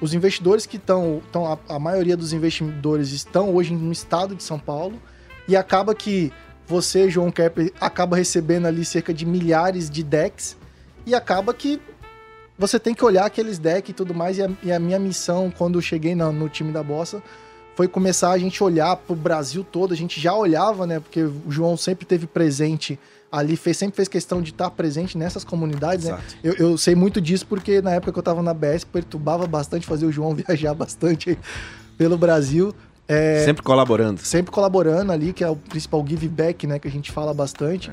os 0.00 0.14
investidores 0.14 0.64
que 0.64 0.76
estão, 0.76 1.20
a, 1.34 1.74
a 1.74 1.78
maioria 1.78 2.16
dos 2.16 2.32
investidores 2.32 3.12
estão 3.12 3.54
hoje 3.54 3.74
no 3.74 3.92
estado 3.92 4.34
de 4.34 4.42
São 4.42 4.58
Paulo 4.58 5.00
e 5.46 5.56
acaba 5.56 5.94
que 5.94 6.32
você, 6.66 7.10
João 7.10 7.30
Kepler, 7.30 7.72
acaba 7.80 8.16
recebendo 8.16 8.66
ali 8.66 8.84
cerca 8.84 9.12
de 9.12 9.26
milhares 9.26 9.90
de 9.90 10.02
decks 10.02 10.56
e 11.04 11.14
acaba 11.14 11.52
que 11.52 11.80
você 12.60 12.78
tem 12.78 12.94
que 12.94 13.04
olhar 13.04 13.24
aqueles 13.24 13.58
decks 13.58 13.90
e 13.90 13.92
tudo 13.92 14.14
mais. 14.14 14.38
E 14.38 14.42
a, 14.42 14.50
e 14.62 14.70
a 14.70 14.78
minha 14.78 14.98
missão, 14.98 15.50
quando 15.56 15.78
eu 15.78 15.82
cheguei 15.82 16.14
na- 16.14 16.30
no 16.30 16.48
time 16.48 16.70
da 16.70 16.82
Bossa, 16.82 17.20
foi 17.74 17.88
começar 17.88 18.30
a 18.30 18.38
gente 18.38 18.62
olhar 18.62 18.94
pro 18.96 19.16
Brasil 19.16 19.64
todo. 19.64 19.92
A 19.94 19.96
gente 19.96 20.20
já 20.20 20.34
olhava, 20.34 20.86
né? 20.86 21.00
Porque 21.00 21.22
o 21.22 21.42
João 21.48 21.76
sempre 21.76 22.04
teve 22.06 22.26
presente 22.26 22.98
ali, 23.32 23.56
fez, 23.56 23.76
sempre 23.78 23.96
fez 23.96 24.08
questão 24.08 24.42
de 24.42 24.50
estar 24.50 24.70
presente 24.70 25.16
nessas 25.16 25.42
comunidades, 25.44 26.04
né? 26.06 26.12
Exato. 26.12 26.36
Eu, 26.44 26.54
eu 26.72 26.76
sei 26.78 26.94
muito 26.94 27.20
disso 27.20 27.46
porque 27.46 27.80
na 27.80 27.92
época 27.92 28.12
que 28.12 28.18
eu 28.18 28.22
tava 28.22 28.42
na 28.42 28.52
BS, 28.52 28.84
perturbava 28.84 29.46
bastante 29.46 29.86
fazer 29.86 30.04
o 30.04 30.12
João 30.12 30.34
viajar 30.46 30.74
bastante 30.74 31.38
pelo 31.96 32.18
Brasil. 32.18 32.74
É, 33.08 33.44
Sempre 33.44 33.62
colaborando. 33.62 34.20
sempre 34.20 34.52
colaborando 34.52 35.10
ali, 35.10 35.32
que 35.32 35.42
é 35.42 35.48
o 35.48 35.56
principal 35.56 36.04
give 36.06 36.28
back, 36.28 36.66
né? 36.66 36.78
Que 36.78 36.86
a 36.86 36.90
gente 36.90 37.10
fala 37.10 37.32
bastante. 37.34 37.90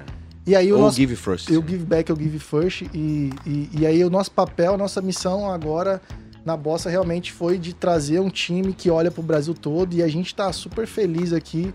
E 0.48 0.56
aí 0.56 0.72
o 0.72 0.78
Ou 0.78 0.84
nosso 0.84 0.96
give 0.96 1.16
first. 1.18 1.50
eu 1.50 1.62
give 1.62 1.84
back, 1.84 2.10
eu 2.10 2.16
give 2.16 2.40
first. 2.40 2.84
E, 2.94 3.30
e, 3.46 3.70
e 3.80 3.86
aí 3.86 4.02
o 4.04 4.10
nosso 4.10 4.32
papel, 4.32 4.76
a 4.76 4.78
nossa 4.78 5.02
missão 5.02 5.52
agora 5.52 6.02
na 6.46 6.56
Bossa 6.56 6.90
realmente 6.90 7.34
foi 7.34 7.58
de 7.58 7.74
trazer 7.74 8.22
um 8.22 8.30
time 8.30 8.72
que 8.72 8.90
olha 8.90 9.12
pro 9.12 9.22
Brasil 9.22 9.54
todo. 9.54 9.94
E 9.94 10.02
a 10.02 10.08
gente 10.08 10.34
tá 10.34 10.52
super 10.54 10.88
feliz 10.88 11.34
aqui 11.34 11.74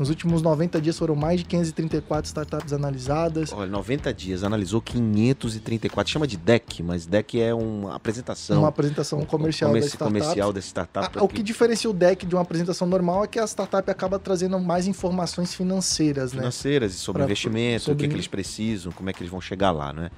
Nos 0.00 0.08
últimos 0.08 0.40
90 0.40 0.80
dias 0.80 0.98
foram 0.98 1.14
mais 1.14 1.40
de 1.40 1.44
534 1.44 2.26
startups 2.26 2.72
analisadas. 2.72 3.52
Olha, 3.52 3.70
90 3.70 4.14
dias, 4.14 4.42
analisou 4.42 4.80
534. 4.80 6.10
Chama 6.10 6.26
de 6.26 6.38
deck, 6.38 6.82
mas 6.82 7.04
deck 7.04 7.38
é 7.38 7.52
uma 7.52 7.94
apresentação. 7.96 8.60
Uma 8.60 8.68
apresentação 8.68 9.22
comercial 9.26 9.68
comerci- 9.68 9.88
da 9.90 9.94
startup. 9.96 10.18
comercial 10.20 10.52
dessa 10.54 10.68
startup. 10.68 11.18
Ah, 11.18 11.22
o 11.22 11.28
que 11.28 11.42
diferencia 11.42 11.90
o 11.90 11.92
deck 11.92 12.24
de 12.24 12.34
uma 12.34 12.40
apresentação 12.40 12.88
normal 12.88 13.24
é 13.24 13.26
que 13.26 13.38
a 13.38 13.44
startup 13.46 13.90
acaba 13.90 14.18
trazendo 14.18 14.58
mais 14.58 14.86
informações 14.86 15.52
financeiras, 15.52 16.32
né? 16.32 16.38
financeiras 16.38 16.94
e 16.94 16.96
sobre 16.96 17.18
Pra- 17.20 17.26
investimento, 17.26 17.84
sobre- 17.84 17.96
o 17.96 17.98
que, 17.98 18.04
é 18.06 18.08
que 18.08 18.14
eles 18.14 18.26
precisam, 18.26 18.92
como 18.92 19.10
é 19.10 19.12
que 19.12 19.20
eles 19.20 19.30
vão 19.30 19.38
chegar 19.42 19.70
lá, 19.70 19.92
né? 19.92 20.10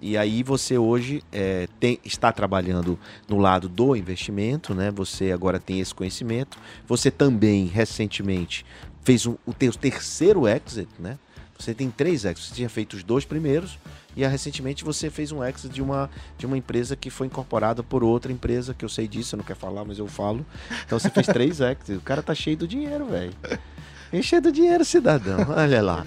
E 0.00 0.16
aí 0.16 0.44
você 0.44 0.78
hoje 0.78 1.22
é, 1.32 1.66
tem- 1.80 1.98
está 2.04 2.30
trabalhando 2.32 2.96
no 3.28 3.36
lado 3.38 3.68
do 3.68 3.94
investimento, 3.96 4.72
né? 4.74 4.92
Você 4.92 5.32
agora 5.32 5.58
tem 5.60 5.80
esse 5.80 5.92
conhecimento. 5.94 6.56
Você 6.86 7.08
também, 7.10 7.66
recentemente, 7.66 8.64
fez 9.08 9.24
um- 9.24 9.36
o 9.46 9.54
teu 9.54 9.72
terceiro 9.72 10.46
exit, 10.46 10.86
né? 10.98 11.16
Você 11.58 11.72
tem 11.72 11.90
três 11.90 12.26
exits. 12.26 12.48
Você 12.50 12.54
tinha 12.56 12.68
feito 12.68 12.92
os 12.92 13.02
dois 13.02 13.24
primeiros 13.24 13.78
e 14.14 14.22
ah, 14.22 14.28
recentemente 14.28 14.84
você 14.84 15.08
fez 15.08 15.32
um 15.32 15.42
exit 15.42 15.70
de 15.70 15.80
uma, 15.80 16.10
de 16.36 16.44
uma 16.44 16.58
empresa 16.58 16.94
que 16.94 17.08
foi 17.08 17.26
incorporada 17.26 17.82
por 17.82 18.04
outra 18.04 18.30
empresa, 18.30 18.74
que 18.74 18.84
eu 18.84 18.88
sei 18.88 19.08
disso, 19.08 19.34
não 19.34 19.42
quero 19.42 19.58
falar, 19.58 19.82
mas 19.82 19.98
eu 19.98 20.06
falo. 20.06 20.44
Então 20.84 20.98
você 20.98 21.08
fez 21.08 21.26
três 21.26 21.58
exits. 21.62 21.96
O 21.96 22.00
cara 22.02 22.22
tá 22.22 22.34
cheio 22.34 22.56
do 22.58 22.68
dinheiro, 22.68 23.06
velho. 23.06 23.32
Encher 24.12 24.42
do 24.42 24.52
dinheiro, 24.52 24.84
cidadão. 24.84 25.38
Olha 25.56 25.80
lá. 25.82 26.06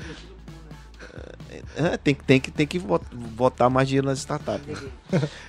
É, 1.75 1.97
tem, 1.97 2.15
que- 2.15 2.23
tem, 2.23 2.39
que, 2.39 2.51
tem 2.51 2.65
que 2.67 2.79
bot- 2.79 3.05
botar 3.13 3.69
mais 3.69 3.87
dinheiro 3.87 4.07
nas 4.07 4.19
startups. 4.19 4.77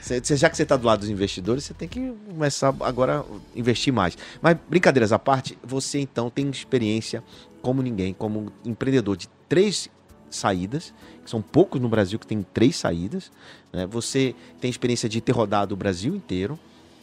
Cê- 0.00 0.20
cê- 0.22 0.36
já 0.36 0.50
que 0.50 0.56
você 0.56 0.64
está 0.64 0.76
do 0.76 0.86
lado 0.86 1.00
dos 1.00 1.08
investidores, 1.10 1.64
você 1.64 1.74
tem 1.74 1.88
que 1.88 2.12
começar 2.28 2.74
agora 2.80 3.20
a 3.20 3.58
investir 3.58 3.92
mais. 3.92 4.16
Mas, 4.40 4.56
brincadeiras 4.68 5.12
à 5.12 5.18
parte, 5.18 5.56
você 5.62 6.00
então 6.00 6.28
tem 6.30 6.48
experiência 6.50 7.22
como 7.60 7.82
ninguém, 7.82 8.12
como 8.12 8.52
empreendedor 8.64 9.16
de 9.16 9.28
três 9.48 9.88
saídas, 10.28 10.92
que 11.24 11.30
são 11.30 11.40
poucos 11.42 11.80
no 11.80 11.88
Brasil 11.88 12.18
que 12.18 12.26
tem 12.26 12.42
três 12.54 12.74
saídas. 12.76 13.30
né? 13.72 13.86
Você 13.86 14.34
tem 14.60 14.70
experiência 14.70 15.08
de 15.08 15.20
ter 15.20 15.32
rodado 15.32 15.74
o 15.74 15.76
Brasil 15.76 16.16
inteiro. 16.16 16.58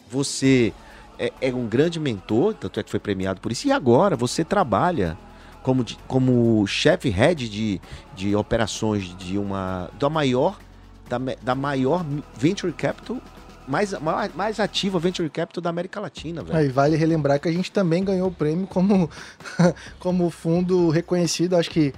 Você 0.10 0.74
é, 1.18 1.32
é 1.42 1.54
um 1.54 1.68
grande 1.68 2.00
mentor, 2.00 2.54
tanto 2.56 2.80
é 2.80 2.84
que 2.84 2.90
foi 2.90 3.00
premiado 3.00 3.40
por 3.40 3.52
isso. 3.52 3.68
E 3.68 3.72
agora 3.72 4.16
você 4.16 4.44
trabalha 4.44 5.18
como, 5.62 5.86
como 6.08 6.66
chefe 6.68 7.10
head 7.10 7.50
de, 7.50 7.82
de 8.16 8.36
operações 8.36 9.16
de 9.18 9.38
uma 9.38 9.90
da 10.00 10.10
maior 10.10 10.58
da, 11.10 11.18
da 11.42 11.56
maior 11.56 12.06
venture 12.36 12.72
capital 12.72 13.18
mais, 13.68 13.94
mais, 14.00 14.34
mais 14.34 14.60
ativa 14.60 14.98
venture 14.98 15.30
capital 15.30 15.62
da 15.62 15.70
América 15.70 16.00
Latina, 16.00 16.42
velho. 16.42 16.58
Aí 16.58 16.70
vale 16.70 16.96
relembrar 16.96 17.40
que 17.40 17.48
a 17.48 17.52
gente 17.52 17.72
também 17.72 18.04
ganhou 18.04 18.30
o 18.30 18.32
prêmio 18.32 18.66
como, 18.66 19.08
como 20.00 20.30
fundo 20.32 20.90
reconhecido. 20.90 21.56
Acho 21.56 21.70
que 21.70 21.94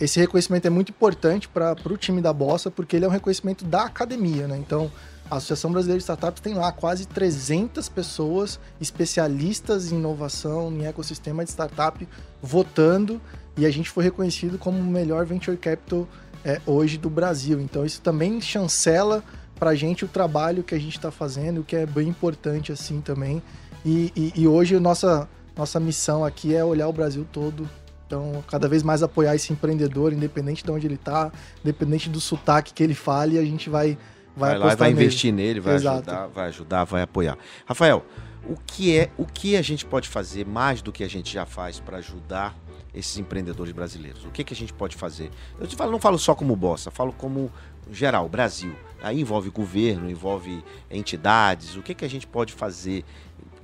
esse 0.00 0.20
reconhecimento 0.20 0.66
é 0.66 0.70
muito 0.70 0.90
importante 0.90 1.48
para 1.48 1.76
o 1.86 1.96
time 1.96 2.20
da 2.20 2.30
Bossa, 2.32 2.70
porque 2.70 2.96
ele 2.96 3.06
é 3.06 3.08
um 3.08 3.10
reconhecimento 3.10 3.64
da 3.64 3.84
academia, 3.84 4.46
né? 4.46 4.58
Então, 4.58 4.92
a 5.34 5.38
Associação 5.38 5.72
Brasileira 5.72 5.98
de 5.98 6.04
Startups 6.04 6.40
tem 6.40 6.54
lá 6.54 6.70
quase 6.70 7.06
300 7.06 7.88
pessoas 7.88 8.58
especialistas 8.80 9.90
em 9.90 9.96
inovação, 9.96 10.72
em 10.72 10.86
ecossistema 10.86 11.44
de 11.44 11.50
startup, 11.50 12.06
votando, 12.40 13.20
e 13.56 13.66
a 13.66 13.70
gente 13.70 13.90
foi 13.90 14.04
reconhecido 14.04 14.58
como 14.58 14.78
o 14.78 14.84
melhor 14.84 15.26
venture 15.26 15.56
capital 15.56 16.08
é, 16.44 16.60
hoje 16.66 16.98
do 16.98 17.10
Brasil. 17.10 17.60
Então, 17.60 17.84
isso 17.84 18.00
também 18.00 18.40
chancela 18.40 19.24
para 19.58 19.70
a 19.70 19.74
gente 19.74 20.04
o 20.04 20.08
trabalho 20.08 20.62
que 20.62 20.74
a 20.74 20.78
gente 20.78 20.96
está 20.96 21.10
fazendo, 21.10 21.60
o 21.60 21.64
que 21.64 21.76
é 21.76 21.86
bem 21.86 22.08
importante 22.08 22.70
assim 22.70 23.00
também. 23.00 23.42
E, 23.84 24.12
e, 24.16 24.32
e 24.36 24.48
hoje 24.48 24.78
nossa, 24.78 25.28
nossa 25.56 25.78
missão 25.80 26.24
aqui 26.24 26.54
é 26.54 26.64
olhar 26.64 26.88
o 26.88 26.92
Brasil 26.92 27.26
todo. 27.32 27.68
Então, 28.06 28.44
cada 28.48 28.68
vez 28.68 28.82
mais 28.82 29.02
apoiar 29.02 29.34
esse 29.34 29.52
empreendedor, 29.52 30.12
independente 30.12 30.62
de 30.62 30.70
onde 30.70 30.86
ele 30.86 30.94
está, 30.94 31.32
independente 31.62 32.08
do 32.08 32.20
sotaque 32.20 32.74
que 32.74 32.82
ele 32.82 32.94
fale, 32.94 33.38
a 33.38 33.44
gente 33.44 33.70
vai, 33.70 33.96
vai, 34.36 34.50
vai 34.50 34.58
lá 34.58 34.72
e 34.72 34.76
vai 34.76 34.88
nele. 34.90 35.02
investir 35.04 35.32
nele, 35.32 35.60
vai 35.60 35.74
Exato. 35.74 36.10
ajudar, 36.10 36.26
vai 36.28 36.48
ajudar, 36.48 36.84
vai 36.84 37.02
apoiar. 37.02 37.38
Rafael, 37.66 38.04
o 38.48 38.56
que 38.56 38.96
é, 38.96 39.10
o 39.16 39.24
que 39.24 39.56
a 39.56 39.62
gente 39.62 39.84
pode 39.86 40.08
fazer 40.08 40.46
mais 40.46 40.82
do 40.82 40.92
que 40.92 41.02
a 41.02 41.08
gente 41.08 41.32
já 41.32 41.46
faz 41.46 41.80
para 41.80 41.98
ajudar 41.98 42.54
esses 42.94 43.16
empreendedores 43.18 43.72
brasileiros? 43.72 44.24
O 44.24 44.30
que 44.30 44.44
que 44.44 44.52
a 44.52 44.56
gente 44.56 44.72
pode 44.72 44.96
fazer? 44.96 45.30
Eu 45.58 45.66
te 45.66 45.76
falo, 45.76 45.90
não 45.90 46.00
falo 46.00 46.18
só 46.18 46.34
como 46.34 46.54
bossa, 46.54 46.90
falo 46.90 47.12
como 47.12 47.50
geral, 47.90 48.28
Brasil. 48.28 48.74
Aí 49.02 49.20
envolve 49.20 49.50
governo, 49.50 50.10
envolve 50.10 50.62
entidades. 50.90 51.76
O 51.76 51.82
que 51.82 51.94
que 51.94 52.04
a 52.04 52.08
gente 52.08 52.26
pode 52.26 52.52
fazer 52.52 53.04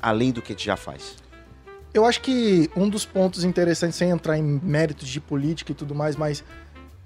além 0.01 0.33
do 0.33 0.43
que 0.43 0.53
a 0.53 0.57
gente 0.57 0.67
já 0.67 0.77
faz? 0.77 1.17
Eu 1.93 2.05
acho 2.05 2.21
que 2.21 2.71
um 2.77 2.89
dos 2.89 3.05
pontos 3.05 3.43
interessantes, 3.43 3.97
sem 3.97 4.11
entrar 4.11 4.39
em 4.39 4.43
méritos 4.43 5.09
de 5.09 5.21
política 5.21 5.73
e 5.73 5.75
tudo 5.75 5.95
mais, 5.95 6.15
mas 6.15 6.45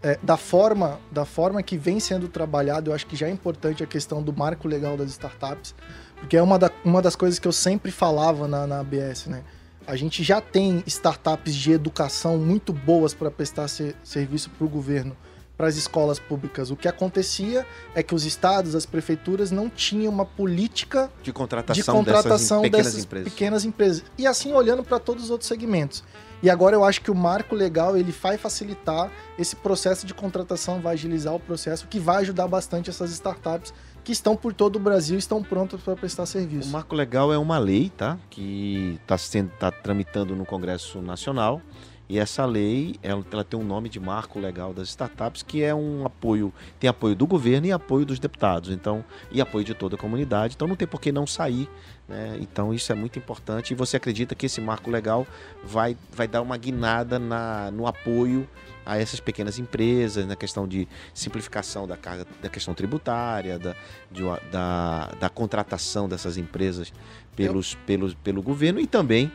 é, 0.04 0.18
da, 0.22 0.36
forma, 0.36 1.00
da 1.10 1.24
forma 1.24 1.62
que 1.62 1.78
vem 1.78 1.98
sendo 1.98 2.28
trabalhado, 2.28 2.90
eu 2.90 2.94
acho 2.94 3.06
que 3.06 3.16
já 3.16 3.26
é 3.26 3.30
importante 3.30 3.82
a 3.82 3.86
questão 3.86 4.22
do 4.22 4.34
marco 4.34 4.68
legal 4.68 4.98
das 4.98 5.08
startups, 5.10 5.74
porque 6.18 6.36
é 6.36 6.42
uma, 6.42 6.58
da, 6.58 6.70
uma 6.84 7.00
das 7.00 7.16
coisas 7.16 7.38
que 7.38 7.48
eu 7.48 7.52
sempre 7.52 7.90
falava 7.90 8.46
na, 8.46 8.66
na 8.66 8.80
ABS, 8.80 9.26
né? 9.26 9.42
A 9.86 9.96
gente 9.96 10.22
já 10.22 10.42
tem 10.42 10.82
startups 10.86 11.54
de 11.54 11.72
educação 11.72 12.36
muito 12.36 12.70
boas 12.70 13.14
para 13.14 13.30
prestar 13.30 13.66
ser- 13.66 13.96
serviço 14.04 14.50
para 14.50 14.66
o 14.66 14.68
governo, 14.68 15.16
para 15.56 15.68
as 15.68 15.76
escolas 15.76 16.18
públicas. 16.18 16.70
O 16.70 16.76
que 16.76 16.88
acontecia 16.88 17.66
é 17.94 18.02
que 18.02 18.14
os 18.14 18.24
estados, 18.24 18.74
as 18.74 18.84
prefeituras 18.84 19.50
não 19.50 19.68
tinham 19.68 20.12
uma 20.12 20.24
política 20.24 21.10
De 21.22 21.32
contratação, 21.32 21.82
de 21.82 21.84
contratação 21.84 22.62
dessas 22.62 22.70
pequenas 22.70 22.86
dessas 22.86 23.04
empresas. 23.04 23.32
pequenas 23.32 23.64
empresas. 23.64 24.04
E 24.18 24.26
assim 24.26 24.52
olhando 24.52 24.82
para 24.82 24.98
todos 24.98 25.24
os 25.24 25.30
outros 25.30 25.48
segmentos. 25.48 26.02
E 26.42 26.50
agora 26.50 26.76
eu 26.76 26.84
acho 26.84 27.00
que 27.00 27.10
o 27.10 27.14
marco 27.14 27.54
legal 27.54 27.96
ele 27.96 28.12
vai 28.12 28.36
facilitar 28.36 29.10
esse 29.38 29.56
processo 29.56 30.06
de 30.06 30.12
contratação, 30.12 30.80
vai 30.80 30.92
agilizar 30.92 31.34
o 31.34 31.40
processo, 31.40 31.86
que 31.86 31.98
vai 31.98 32.18
ajudar 32.18 32.46
bastante 32.46 32.90
essas 32.90 33.10
startups 33.12 33.72
que 34.04 34.12
estão 34.12 34.36
por 34.36 34.52
todo 34.52 34.76
o 34.76 34.78
Brasil 34.78 35.16
e 35.16 35.18
estão 35.18 35.42
prontas 35.42 35.80
para 35.80 35.96
prestar 35.96 36.24
O 36.24 36.26
serviço. 36.26 36.68
Marco 36.68 36.94
Legal 36.94 37.32
é 37.32 37.38
uma 37.38 37.56
lei, 37.56 37.88
tá? 37.88 38.18
Que 38.28 38.98
está 39.02 39.16
sendo 39.16 39.50
tá 39.58 39.70
tramitando 39.70 40.36
no 40.36 40.44
Congresso 40.44 41.00
Nacional. 41.00 41.62
E 42.08 42.18
essa 42.18 42.44
lei, 42.44 42.96
ela, 43.02 43.24
ela 43.32 43.44
tem 43.44 43.58
um 43.58 43.64
nome 43.64 43.88
de 43.88 43.98
Marco 43.98 44.38
Legal 44.38 44.74
das 44.74 44.88
Startups, 44.88 45.42
que 45.42 45.62
é 45.62 45.74
um 45.74 46.04
apoio, 46.04 46.52
tem 46.78 46.88
apoio 46.88 47.14
do 47.14 47.26
governo 47.26 47.66
e 47.66 47.72
apoio 47.72 48.04
dos 48.04 48.18
deputados, 48.18 48.70
então, 48.70 49.02
e 49.32 49.40
apoio 49.40 49.64
de 49.64 49.72
toda 49.72 49.96
a 49.96 49.98
comunidade. 49.98 50.54
Então 50.54 50.68
não 50.68 50.76
tem 50.76 50.86
por 50.86 51.00
que 51.00 51.10
não 51.10 51.26
sair, 51.26 51.68
né? 52.06 52.36
Então 52.40 52.74
isso 52.74 52.92
é 52.92 52.94
muito 52.94 53.18
importante. 53.18 53.70
E 53.72 53.74
você 53.74 53.96
acredita 53.96 54.34
que 54.34 54.46
esse 54.46 54.60
Marco 54.60 54.90
Legal 54.90 55.26
vai, 55.62 55.96
vai 56.12 56.28
dar 56.28 56.42
uma 56.42 56.58
guinada 56.58 57.18
na, 57.18 57.70
no 57.70 57.86
apoio 57.86 58.46
a 58.84 58.98
essas 58.98 59.18
pequenas 59.18 59.58
empresas, 59.58 60.26
na 60.26 60.36
questão 60.36 60.68
de 60.68 60.86
simplificação 61.14 61.86
da 61.86 61.96
carga, 61.96 62.26
da 62.42 62.50
questão 62.50 62.74
tributária, 62.74 63.58
da, 63.58 63.74
de 64.12 64.22
da, 64.52 65.10
da 65.18 65.28
contratação 65.30 66.06
dessas 66.06 66.36
empresas 66.36 66.92
pelos, 67.34 67.74
pelos, 67.86 68.12
pelo 68.14 68.42
governo 68.42 68.78
e 68.78 68.86
também 68.86 69.32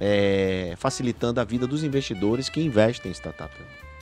é, 0.00 0.74
facilitando 0.76 1.40
a 1.40 1.44
vida 1.44 1.66
dos 1.66 1.82
investidores 1.82 2.48
que 2.48 2.60
investem 2.60 3.10
em 3.10 3.14
startup. 3.14 3.54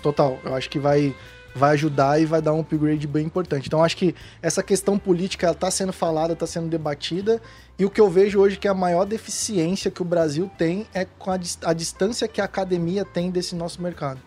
Total, 0.03 0.39
eu 0.45 0.55
acho 0.55 0.69
que 0.71 0.79
vai 0.79 1.15
vai 1.55 1.71
ajudar 1.73 2.21
e 2.21 2.27
vai 2.27 2.43
dar 2.43 2.53
um 2.53 2.61
upgrade 2.61 3.07
bem 3.07 3.25
importante. 3.25 3.67
Então 3.67 3.83
acho 3.83 3.97
que 3.97 4.15
essa 4.43 4.63
questão 4.63 4.99
política 4.99 5.51
está 5.51 5.71
sendo 5.71 5.93
falada, 5.93 6.35
está 6.35 6.47
sendo 6.47 6.69
debatida 6.69 7.41
e 7.79 7.85
o 7.85 7.91
que 7.91 7.99
eu 7.99 8.11
vejo 8.11 8.39
hoje 8.39 8.59
que 8.59 8.69
a 8.69 8.75
maior 8.75 9.07
deficiência 9.07 9.91
que 9.91 10.03
o 10.03 10.05
Brasil 10.05 10.51
tem 10.59 10.87
é 10.93 11.07
com 11.07 11.31
a, 11.31 11.39
a 11.65 11.73
distância 11.73 12.29
que 12.29 12.43
a 12.43 12.45
academia 12.45 13.07
tem 13.07 13.31
desse 13.31 13.55
nosso 13.55 13.81
mercado. 13.81 14.21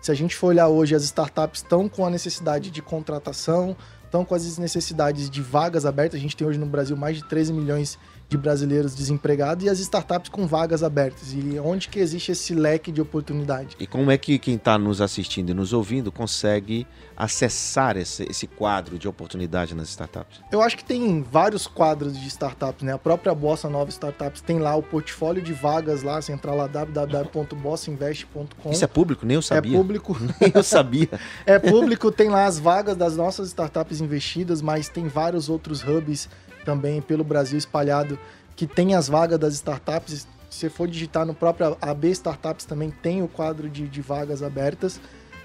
Se 0.00 0.10
a 0.10 0.14
gente 0.14 0.34
for 0.34 0.48
olhar 0.48 0.66
hoje, 0.66 0.96
as 0.96 1.04
startups 1.04 1.60
estão 1.60 1.88
com 1.88 2.04
a 2.04 2.10
necessidade 2.10 2.72
de 2.72 2.82
contratação, 2.82 3.76
estão 4.04 4.24
com 4.24 4.34
as 4.34 4.58
necessidades 4.58 5.30
de 5.30 5.40
vagas 5.40 5.86
abertas. 5.86 6.18
A 6.18 6.22
gente 6.22 6.36
tem 6.36 6.44
hoje 6.44 6.58
no 6.58 6.66
Brasil 6.66 6.96
mais 6.96 7.16
de 7.16 7.24
13 7.28 7.52
milhões 7.52 7.90
de 7.92 8.11
brasileiros 8.36 8.94
desempregados 8.94 9.64
e 9.64 9.68
as 9.68 9.78
startups 9.80 10.28
com 10.28 10.46
vagas 10.46 10.82
abertas. 10.82 11.32
E 11.32 11.58
onde 11.58 11.88
que 11.88 11.98
existe 11.98 12.32
esse 12.32 12.54
leque 12.54 12.92
de 12.92 13.00
oportunidade? 13.00 13.76
E 13.78 13.86
como 13.86 14.10
é 14.10 14.18
que 14.18 14.38
quem 14.38 14.54
está 14.56 14.76
nos 14.78 15.00
assistindo 15.00 15.50
e 15.50 15.54
nos 15.54 15.72
ouvindo 15.72 16.12
consegue 16.12 16.86
acessar 17.16 17.96
esse, 17.96 18.24
esse 18.28 18.46
quadro 18.46 18.98
de 18.98 19.08
oportunidade 19.08 19.74
nas 19.74 19.88
startups? 19.88 20.40
Eu 20.50 20.62
acho 20.62 20.76
que 20.76 20.84
tem 20.84 21.22
vários 21.22 21.66
quadros 21.66 22.18
de 22.18 22.26
startups, 22.28 22.84
né? 22.84 22.92
A 22.92 22.98
própria 22.98 23.34
Bossa 23.34 23.68
Nova 23.68 23.90
Startups 23.90 24.40
tem 24.40 24.58
lá 24.58 24.74
o 24.76 24.82
portfólio 24.82 25.42
de 25.42 25.52
vagas 25.52 26.02
lá, 26.02 26.20
você 26.20 26.32
entra 26.32 26.52
lá 26.52 26.66
www.bossainvest.com. 26.66 28.70
Isso 28.70 28.84
é 28.84 28.88
público? 28.88 29.24
Nem 29.26 29.34
eu 29.36 29.40
É 29.40 29.42
sabia. 29.42 29.78
público, 29.78 30.16
Nem 30.40 30.52
eu 30.54 30.62
sabia. 30.62 31.08
é 31.46 31.58
público, 31.58 32.10
tem 32.10 32.28
lá 32.28 32.46
as 32.46 32.58
vagas 32.58 32.96
das 32.96 33.16
nossas 33.16 33.48
startups 33.48 34.00
investidas, 34.00 34.62
mas 34.62 34.88
tem 34.88 35.08
vários 35.08 35.48
outros 35.48 35.82
hubs 35.82 36.28
também 36.64 37.00
pelo 37.00 37.24
Brasil 37.24 37.58
espalhado 37.58 38.18
que 38.56 38.66
tem 38.66 38.94
as 38.94 39.08
vagas 39.08 39.38
das 39.38 39.54
startups. 39.54 40.26
Se 40.50 40.68
for 40.68 40.86
digitar 40.86 41.24
no 41.24 41.34
próprio 41.34 41.76
AB 41.80 42.10
Startups 42.10 42.64
também 42.64 42.90
tem 42.90 43.22
o 43.22 43.28
quadro 43.28 43.68
de, 43.68 43.88
de 43.88 44.00
vagas 44.00 44.42
abertas. 44.42 45.00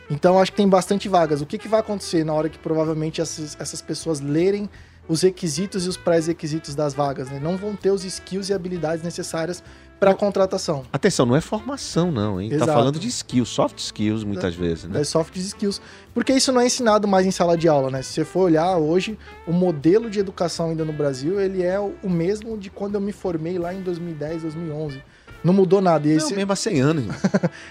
Então 0.09 0.39
acho 0.39 0.51
que 0.51 0.57
tem 0.57 0.67
bastante 0.67 1.09
vagas. 1.09 1.41
O 1.41 1.45
que, 1.45 1.57
que 1.57 1.67
vai 1.67 1.79
acontecer 1.79 2.23
na 2.23 2.33
hora 2.33 2.49
que 2.49 2.57
provavelmente 2.57 3.21
essas, 3.21 3.57
essas 3.59 3.81
pessoas 3.81 4.19
lerem 4.19 4.69
os 5.07 5.21
requisitos 5.21 5.85
e 5.85 5.89
os 5.89 5.95
pré-requisitos 5.95 6.75
das 6.75 6.93
vagas, 6.93 7.29
né? 7.29 7.39
Não 7.41 7.55
vão 7.55 7.75
ter 7.75 7.91
os 7.91 8.03
skills 8.03 8.49
e 8.49 8.53
habilidades 8.53 9.03
necessárias 9.03 9.63
para 9.99 10.13
contratação. 10.13 10.83
Atenção, 10.93 11.25
não 11.25 11.35
é 11.35 11.41
formação, 11.41 12.11
não, 12.11 12.39
hein? 12.39 12.49
Tá 12.49 12.55
Exato. 12.55 12.71
falando 12.71 12.99
de 12.99 13.07
skills, 13.07 13.49
soft 13.49 13.79
skills, 13.79 14.23
muitas 14.23 14.53
vezes, 14.55 14.85
né? 14.85 15.01
É 15.01 15.03
soft 15.03 15.35
skills. 15.35 15.81
Porque 16.13 16.33
isso 16.33 16.51
não 16.51 16.61
é 16.61 16.65
ensinado 16.67 17.07
mais 17.07 17.25
em 17.25 17.31
sala 17.31 17.57
de 17.57 17.67
aula, 17.67 17.89
né? 17.89 18.01
Se 18.01 18.13
você 18.13 18.25
for 18.25 18.41
olhar 18.41 18.77
hoje, 18.77 19.17
o 19.47 19.51
modelo 19.51 20.09
de 20.09 20.19
educação 20.19 20.69
ainda 20.69 20.85
no 20.85 20.93
Brasil, 20.93 21.39
ele 21.39 21.63
é 21.63 21.79
o 21.79 22.09
mesmo 22.09 22.57
de 22.57 22.69
quando 22.69 22.95
eu 22.95 23.01
me 23.01 23.11
formei 23.11 23.57
lá 23.57 23.73
em 23.73 23.81
2010, 23.81 24.43
2011. 24.43 25.01
Não 25.43 25.53
mudou 25.53 25.81
nada. 25.81 26.07
E 26.07 26.11
É 26.11 26.15
esse 26.15 26.33
o 26.33 26.35
mesmo 26.35 26.51
há 26.51 26.55
100 26.55 26.81
anos. 26.81 27.05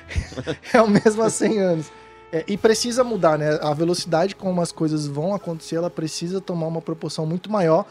é 0.73 0.83
o 0.83 0.89
mesmo 0.89 1.23
há 1.23 1.31
100 1.31 1.59
anos. 1.61 1.93
É, 2.33 2.45
e 2.49 2.57
precisa 2.57 3.05
mudar, 3.05 3.39
né? 3.39 3.59
A 3.62 3.73
velocidade 3.73 4.35
como 4.35 4.61
as 4.61 4.73
coisas 4.73 5.07
vão 5.07 5.35
acontecer, 5.35 5.77
ela 5.77 5.91
precisa 5.91 6.41
tomar 6.41 6.67
uma 6.67 6.83
proporção 6.83 7.25
muito 7.25 7.51
maior 7.51 7.87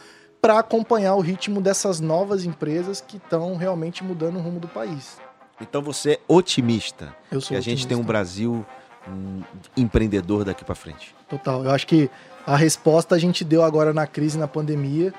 para 0.46 0.60
acompanhar 0.60 1.16
o 1.16 1.22
ritmo 1.22 1.60
dessas 1.60 2.00
novas 2.00 2.46
empresas 2.46 3.02
que 3.02 3.18
estão 3.18 3.56
realmente 3.56 4.04
mudando 4.04 4.36
o 4.36 4.40
rumo 4.40 4.60
do 4.60 4.68
país. 4.68 5.18
Então 5.60 5.82
você 5.82 6.12
é 6.12 6.20
otimista 6.28 7.16
Eu 7.32 7.42
sou 7.42 7.50
que 7.50 7.56
a 7.56 7.62
gente 7.62 7.88
tem 7.88 7.98
um. 7.98 8.04
Brasil 8.04 8.64
hum, 9.08 9.42
empreendedor 9.76 10.46
daqui 10.46 10.64
pra 10.64 10.76
frente. 10.76 11.16
Total. 11.28 11.64
Eu 11.64 11.72
acho 11.72 11.88
que 11.88 12.12
a 12.46 12.56
resposta 12.56 13.16
a 13.16 13.18
gente 13.18 13.44
deu 13.44 13.64
agora 13.64 13.92
na 13.92 14.06
crise, 14.06 14.38
na 14.38 14.48
pandemia, 14.48 15.12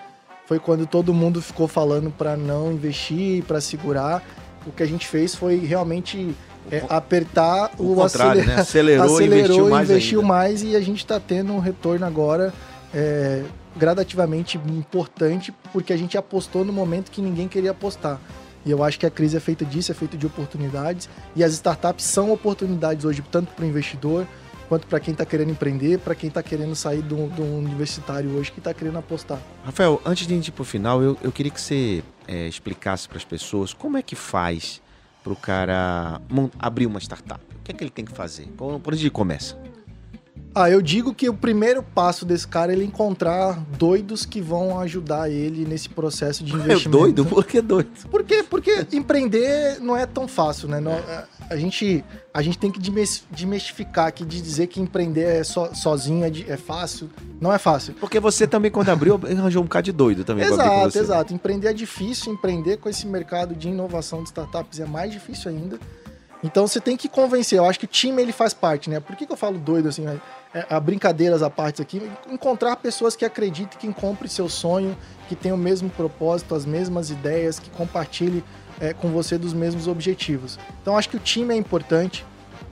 foi 0.46 0.60
quando 0.60 0.86
todo 0.86 1.12
mundo 1.12 1.42
ficou 1.42 1.66
falando 1.66 2.08
para 2.12 2.36
não 2.36 2.70
investir, 2.70 3.42
para 3.42 3.60
segurar. 3.60 4.22
O 4.64 4.70
que 4.70 4.84
a 4.84 4.86
gente 4.86 5.08
fez 5.08 5.34
foi 5.34 5.56
realmente 5.56 6.36
é, 6.70 6.84
apertar 6.88 7.72
O, 7.78 7.94
o, 7.94 7.96
contrário, 7.96 8.46
né? 8.46 8.54
Acelerou, 8.54 9.04
e 9.04 9.12
acelerou, 9.12 9.38
investiu 9.38 9.68
mais 9.68 9.90
investiu 9.90 10.20
ainda. 10.20 10.32
mais 10.32 10.62
e 10.62 10.76
a 10.76 10.80
gente 10.80 10.98
está 10.98 11.18
tendo 11.18 11.52
um 11.52 11.58
retorno 11.58 12.06
agora 12.06 12.54
é, 12.94 13.42
gradativamente 13.76 14.56
importante, 14.56 15.52
porque 15.72 15.92
a 15.92 15.96
gente 15.96 16.16
apostou 16.16 16.64
no 16.64 16.72
momento 16.72 17.10
que 17.10 17.20
ninguém 17.20 17.46
queria 17.48 17.70
apostar. 17.72 18.20
E 18.64 18.70
eu 18.70 18.82
acho 18.82 18.98
que 18.98 19.06
a 19.06 19.10
crise 19.10 19.36
é 19.36 19.40
feita 19.40 19.64
disso, 19.64 19.92
é 19.92 19.94
feita 19.94 20.16
de 20.16 20.26
oportunidades, 20.26 21.08
e 21.36 21.44
as 21.44 21.52
startups 21.52 22.04
são 22.04 22.32
oportunidades 22.32 23.04
hoje, 23.04 23.22
tanto 23.30 23.52
para 23.54 23.64
o 23.64 23.68
investidor, 23.68 24.26
quanto 24.68 24.86
para 24.86 24.98
quem 24.98 25.12
está 25.12 25.24
querendo 25.24 25.50
empreender, 25.50 25.98
para 25.98 26.14
quem 26.14 26.28
está 26.28 26.42
querendo 26.42 26.74
sair 26.74 27.02
do, 27.02 27.16
universitário 27.16 28.30
hoje 28.30 28.50
que 28.50 28.58
está 28.58 28.74
querendo 28.74 28.98
apostar. 28.98 29.38
Rafael, 29.64 30.00
antes 30.04 30.26
de 30.26 30.32
a 30.32 30.36
gente 30.36 30.48
ir 30.48 30.52
pro 30.52 30.64
final, 30.64 31.00
eu, 31.02 31.16
eu 31.22 31.30
queria 31.30 31.52
que 31.52 31.60
você 31.60 32.02
é, 32.26 32.48
explicasse 32.48 33.08
para 33.08 33.18
as 33.18 33.24
pessoas 33.24 33.72
como 33.72 33.96
é 33.96 34.02
que 34.02 34.16
faz 34.16 34.82
para 35.22 35.32
o 35.32 35.36
cara 35.36 36.20
abrir 36.58 36.86
uma 36.86 36.98
startup. 37.00 37.40
O 37.54 37.62
que 37.62 37.72
é 37.72 37.74
que 37.74 37.82
ele 37.82 37.90
tem 37.90 38.04
que 38.04 38.12
fazer? 38.12 38.46
Por 38.56 38.80
onde 38.84 39.02
ele 39.02 39.10
começa? 39.10 39.56
Ah, 40.58 40.70
eu 40.70 40.80
digo 40.80 41.12
que 41.12 41.28
o 41.28 41.34
primeiro 41.34 41.82
passo 41.82 42.24
desse 42.24 42.48
cara 42.48 42.72
é 42.72 42.74
ele 42.74 42.84
encontrar 42.86 43.60
doidos 43.78 44.24
que 44.24 44.40
vão 44.40 44.80
ajudar 44.80 45.28
ele 45.30 45.66
nesse 45.66 45.86
processo 45.90 46.42
de 46.42 46.52
É 46.56 46.56
investimento. 46.56 46.98
doido? 46.98 47.26
Por 47.26 47.44
que 47.44 47.60
doido? 47.60 47.90
Por 48.10 48.24
quê? 48.24 48.42
Porque 48.42 48.86
empreender 48.90 49.78
não 49.80 49.94
é 49.94 50.06
tão 50.06 50.26
fácil, 50.26 50.66
né? 50.66 50.80
Não- 50.80 50.98
a- 51.50 51.56
gente, 51.56 52.02
a 52.32 52.40
gente 52.40 52.56
tem 52.58 52.70
que 52.72 52.80
desmistificar 53.30 54.06
aqui 54.06 54.24
de 54.24 54.40
dizer 54.40 54.66
que 54.68 54.80
empreender 54.80 55.24
é 55.24 55.44
so- 55.44 55.74
sozinho 55.74 56.24
é, 56.24 56.32
é 56.50 56.56
fácil. 56.56 57.10
Não 57.38 57.52
é 57.52 57.58
fácil. 57.58 57.92
Porque 58.00 58.18
você 58.18 58.46
também, 58.46 58.70
quando 58.70 58.88
abriu, 58.88 59.20
arranjou 59.30 59.60
um 59.62 59.66
bocado 59.66 59.84
de 59.84 59.92
doido 59.92 60.24
também. 60.24 60.46
Exato, 60.46 60.98
exato. 60.98 61.34
Empreender 61.34 61.68
é 61.68 61.72
difícil, 61.74 62.32
empreender 62.32 62.78
com 62.78 62.88
esse 62.88 63.06
mercado 63.06 63.54
de 63.54 63.68
inovação 63.68 64.20
de 64.22 64.28
startups 64.30 64.80
é 64.80 64.86
mais 64.86 65.12
difícil 65.12 65.50
ainda. 65.50 65.78
Então 66.42 66.66
você 66.66 66.80
tem 66.80 66.96
que 66.96 67.08
convencer. 67.08 67.58
Eu 67.58 67.64
acho 67.64 67.78
que 67.78 67.86
o 67.86 67.88
time 67.88 68.20
ele 68.22 68.32
faz 68.32 68.52
parte, 68.54 68.88
né? 68.90 69.00
Por 69.00 69.16
que, 69.16 69.26
que 69.26 69.32
eu 69.32 69.36
falo 69.36 69.58
doido 69.58 69.88
assim? 69.88 70.02
né? 70.02 70.20
É, 70.56 70.64
a 70.70 70.80
brincadeiras 70.80 71.42
à 71.42 71.50
parte 71.50 71.82
aqui, 71.82 72.10
encontrar 72.30 72.76
pessoas 72.76 73.14
que 73.14 73.26
acreditem, 73.26 73.78
que 73.78 74.00
comprem 74.00 74.26
seu 74.26 74.48
sonho, 74.48 74.96
que 75.28 75.36
tenham 75.36 75.54
o 75.54 75.60
mesmo 75.60 75.90
propósito, 75.90 76.54
as 76.54 76.64
mesmas 76.64 77.10
ideias, 77.10 77.58
que 77.58 77.68
compartilhem 77.68 78.42
é, 78.80 78.94
com 78.94 79.10
você 79.10 79.36
dos 79.36 79.52
mesmos 79.52 79.86
objetivos. 79.86 80.58
Então 80.80 80.96
acho 80.96 81.10
que 81.10 81.16
o 81.18 81.20
time 81.20 81.52
é 81.52 81.58
importante. 81.58 82.24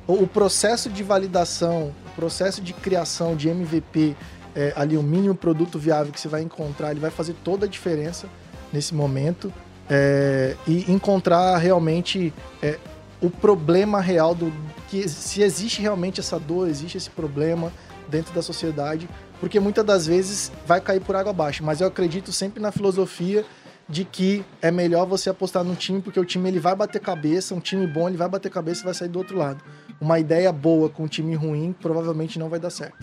O, 0.07 0.14
o 0.14 0.27
processo 0.27 0.88
de 0.88 1.03
validação, 1.03 1.92
o 2.07 2.11
processo 2.16 2.62
de 2.62 2.73
criação 2.73 3.37
de 3.37 3.51
MVP, 3.51 4.16
é, 4.57 4.73
ali 4.77 4.97
o 4.97 5.03
mínimo 5.03 5.35
produto 5.35 5.79
viável 5.79 6.11
que 6.11 6.18
você 6.18 6.29
vai 6.29 6.40
encontrar, 6.40 6.90
ele 6.90 7.01
vai 7.01 7.11
fazer 7.11 7.35
toda 7.44 7.66
a 7.66 7.68
diferença 7.68 8.27
nesse 8.73 8.94
momento. 8.94 9.53
É, 9.90 10.57
e 10.66 10.90
encontrar 10.90 11.59
realmente 11.59 12.33
é, 12.62 12.79
o 13.20 13.31
problema 13.31 14.00
real 14.00 14.35
do 14.35 14.53
que 14.88 15.09
se 15.09 15.42
existe 15.42 15.81
realmente 15.81 16.20
essa 16.20 16.38
dor, 16.38 16.68
existe 16.68 16.96
esse 16.96 17.11
problema 17.11 17.72
dentro 18.09 18.35
da 18.35 18.42
sociedade, 18.42 19.09
porque 19.40 19.59
muitas 19.59 19.85
das 19.85 20.07
vezes 20.07 20.53
vai 20.66 20.81
cair 20.81 21.00
por 21.00 21.16
água 21.16 21.31
abaixo. 21.31 21.64
Mas 21.64 21.81
eu 21.81 21.87
acredito 21.87 22.33
sempre 22.33 22.61
na 22.61 22.70
filosofia 22.70 23.44
de 23.88 24.05
que 24.05 24.44
é 24.62 24.70
melhor 24.70 25.07
você 25.07 25.29
apostar 25.29 25.62
num 25.62 25.74
time, 25.74 26.00
porque 26.00 26.18
o 26.18 26.24
time 26.24 26.48
ele 26.48 26.59
vai 26.59 26.74
bater 26.74 27.00
cabeça, 27.00 27.55
um 27.55 27.61
time 27.61 27.87
bom 27.87 28.09
ele 28.09 28.16
vai 28.16 28.29
bater 28.29 28.50
cabeça 28.50 28.83
e 28.83 28.85
vai 28.85 28.94
sair 28.94 29.09
do 29.09 29.18
outro 29.18 29.37
lado. 29.37 29.62
Uma 30.00 30.18
ideia 30.18 30.53
boa 30.53 30.88
com 30.88 31.05
um 31.05 31.09
time 31.09 31.35
ruim 31.35 31.74
provavelmente 31.79 32.38
não 32.38 32.48
vai 32.48 32.59
dar 32.59 32.70
certo. 32.70 32.96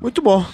Muito 0.00 0.22
bom. 0.22 0.44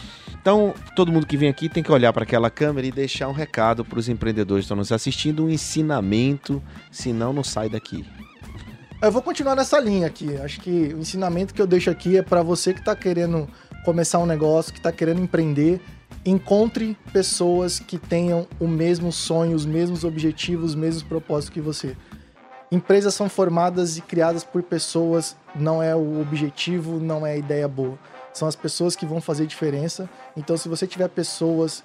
Então, 0.40 0.72
todo 0.94 1.10
mundo 1.10 1.26
que 1.26 1.36
vem 1.36 1.48
aqui 1.48 1.68
tem 1.68 1.82
que 1.82 1.90
olhar 1.90 2.12
para 2.12 2.22
aquela 2.22 2.48
câmera 2.48 2.86
e 2.86 2.92
deixar 2.92 3.26
um 3.28 3.32
recado 3.32 3.84
para 3.84 3.98
os 3.98 4.08
empreendedores 4.08 4.62
que 4.62 4.66
estão 4.66 4.76
nos 4.76 4.92
assistindo, 4.92 5.44
um 5.44 5.50
ensinamento, 5.50 6.62
senão 6.90 7.32
não 7.32 7.42
sai 7.42 7.68
daqui. 7.68 8.04
Eu 9.00 9.12
vou 9.12 9.20
continuar 9.20 9.54
nessa 9.54 9.78
linha 9.78 10.06
aqui. 10.06 10.36
Acho 10.38 10.58
que 10.60 10.94
o 10.94 10.98
ensinamento 10.98 11.52
que 11.52 11.60
eu 11.60 11.66
deixo 11.66 11.90
aqui 11.90 12.16
é 12.16 12.22
para 12.22 12.42
você 12.42 12.72
que 12.72 12.80
está 12.80 12.96
querendo 12.96 13.46
começar 13.84 14.18
um 14.18 14.26
negócio, 14.26 14.72
que 14.72 14.78
está 14.78 14.90
querendo 14.90 15.20
empreender, 15.20 15.80
encontre 16.24 16.96
pessoas 17.12 17.78
que 17.78 17.98
tenham 17.98 18.48
o 18.58 18.66
mesmo 18.66 19.12
sonho, 19.12 19.54
os 19.54 19.66
mesmos 19.66 20.02
objetivos, 20.02 20.70
os 20.70 20.74
mesmos 20.74 21.02
propósitos 21.02 21.52
que 21.52 21.60
você. 21.60 21.94
Empresas 22.72 23.14
são 23.14 23.28
formadas 23.28 23.98
e 23.98 24.02
criadas 24.02 24.42
por 24.42 24.62
pessoas, 24.62 25.36
não 25.54 25.82
é 25.82 25.94
o 25.94 26.20
objetivo, 26.20 26.98
não 26.98 27.26
é 27.26 27.32
a 27.32 27.36
ideia 27.36 27.68
boa. 27.68 27.98
São 28.32 28.48
as 28.48 28.56
pessoas 28.56 28.96
que 28.96 29.04
vão 29.04 29.20
fazer 29.20 29.46
diferença. 29.46 30.08
Então, 30.34 30.56
se 30.56 30.68
você 30.70 30.86
tiver 30.86 31.08
pessoas 31.08 31.84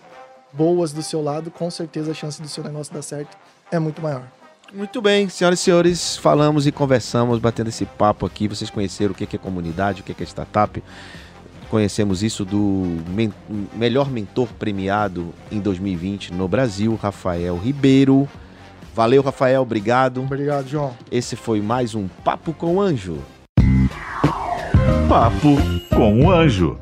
boas 0.53 0.93
do 0.93 1.03
seu 1.03 1.21
lado, 1.21 1.51
com 1.51 1.69
certeza 1.69 2.11
a 2.11 2.15
chance 2.15 2.41
do 2.41 2.47
seu 2.47 2.63
negócio 2.63 2.93
dar 2.93 3.01
certo 3.01 3.37
é 3.69 3.77
muito 3.77 4.01
maior. 4.01 4.40
Muito 4.73 5.01
bem, 5.01 5.27
senhoras 5.27 5.59
e 5.59 5.63
senhores, 5.63 6.17
falamos 6.17 6.65
e 6.65 6.71
conversamos, 6.71 7.39
batendo 7.39 7.67
esse 7.67 7.85
papo 7.85 8.25
aqui. 8.25 8.47
Vocês 8.47 8.69
conheceram 8.69 9.11
o 9.11 9.15
que 9.15 9.35
é 9.35 9.39
comunidade, 9.39 10.01
o 10.01 10.03
que 10.03 10.15
é 10.17 10.25
startup. 10.25 10.81
Conhecemos 11.69 12.23
isso 12.23 12.45
do 12.45 12.97
men- 13.09 13.33
melhor 13.73 14.09
mentor 14.09 14.47
premiado 14.59 15.33
em 15.51 15.59
2020 15.59 16.33
no 16.33 16.47
Brasil, 16.47 16.97
Rafael 17.01 17.57
Ribeiro. 17.57 18.27
Valeu, 18.95 19.21
Rafael, 19.21 19.61
obrigado. 19.61 20.21
Obrigado, 20.21 20.67
João. 20.67 20.93
Esse 21.11 21.35
foi 21.35 21.61
mais 21.61 21.93
um 21.95 22.07
Papo 22.07 22.53
com 22.53 22.79
Anjo. 22.81 23.17
Papo 25.07 25.57
com 25.93 26.25
o 26.25 26.31
Anjo. 26.31 26.77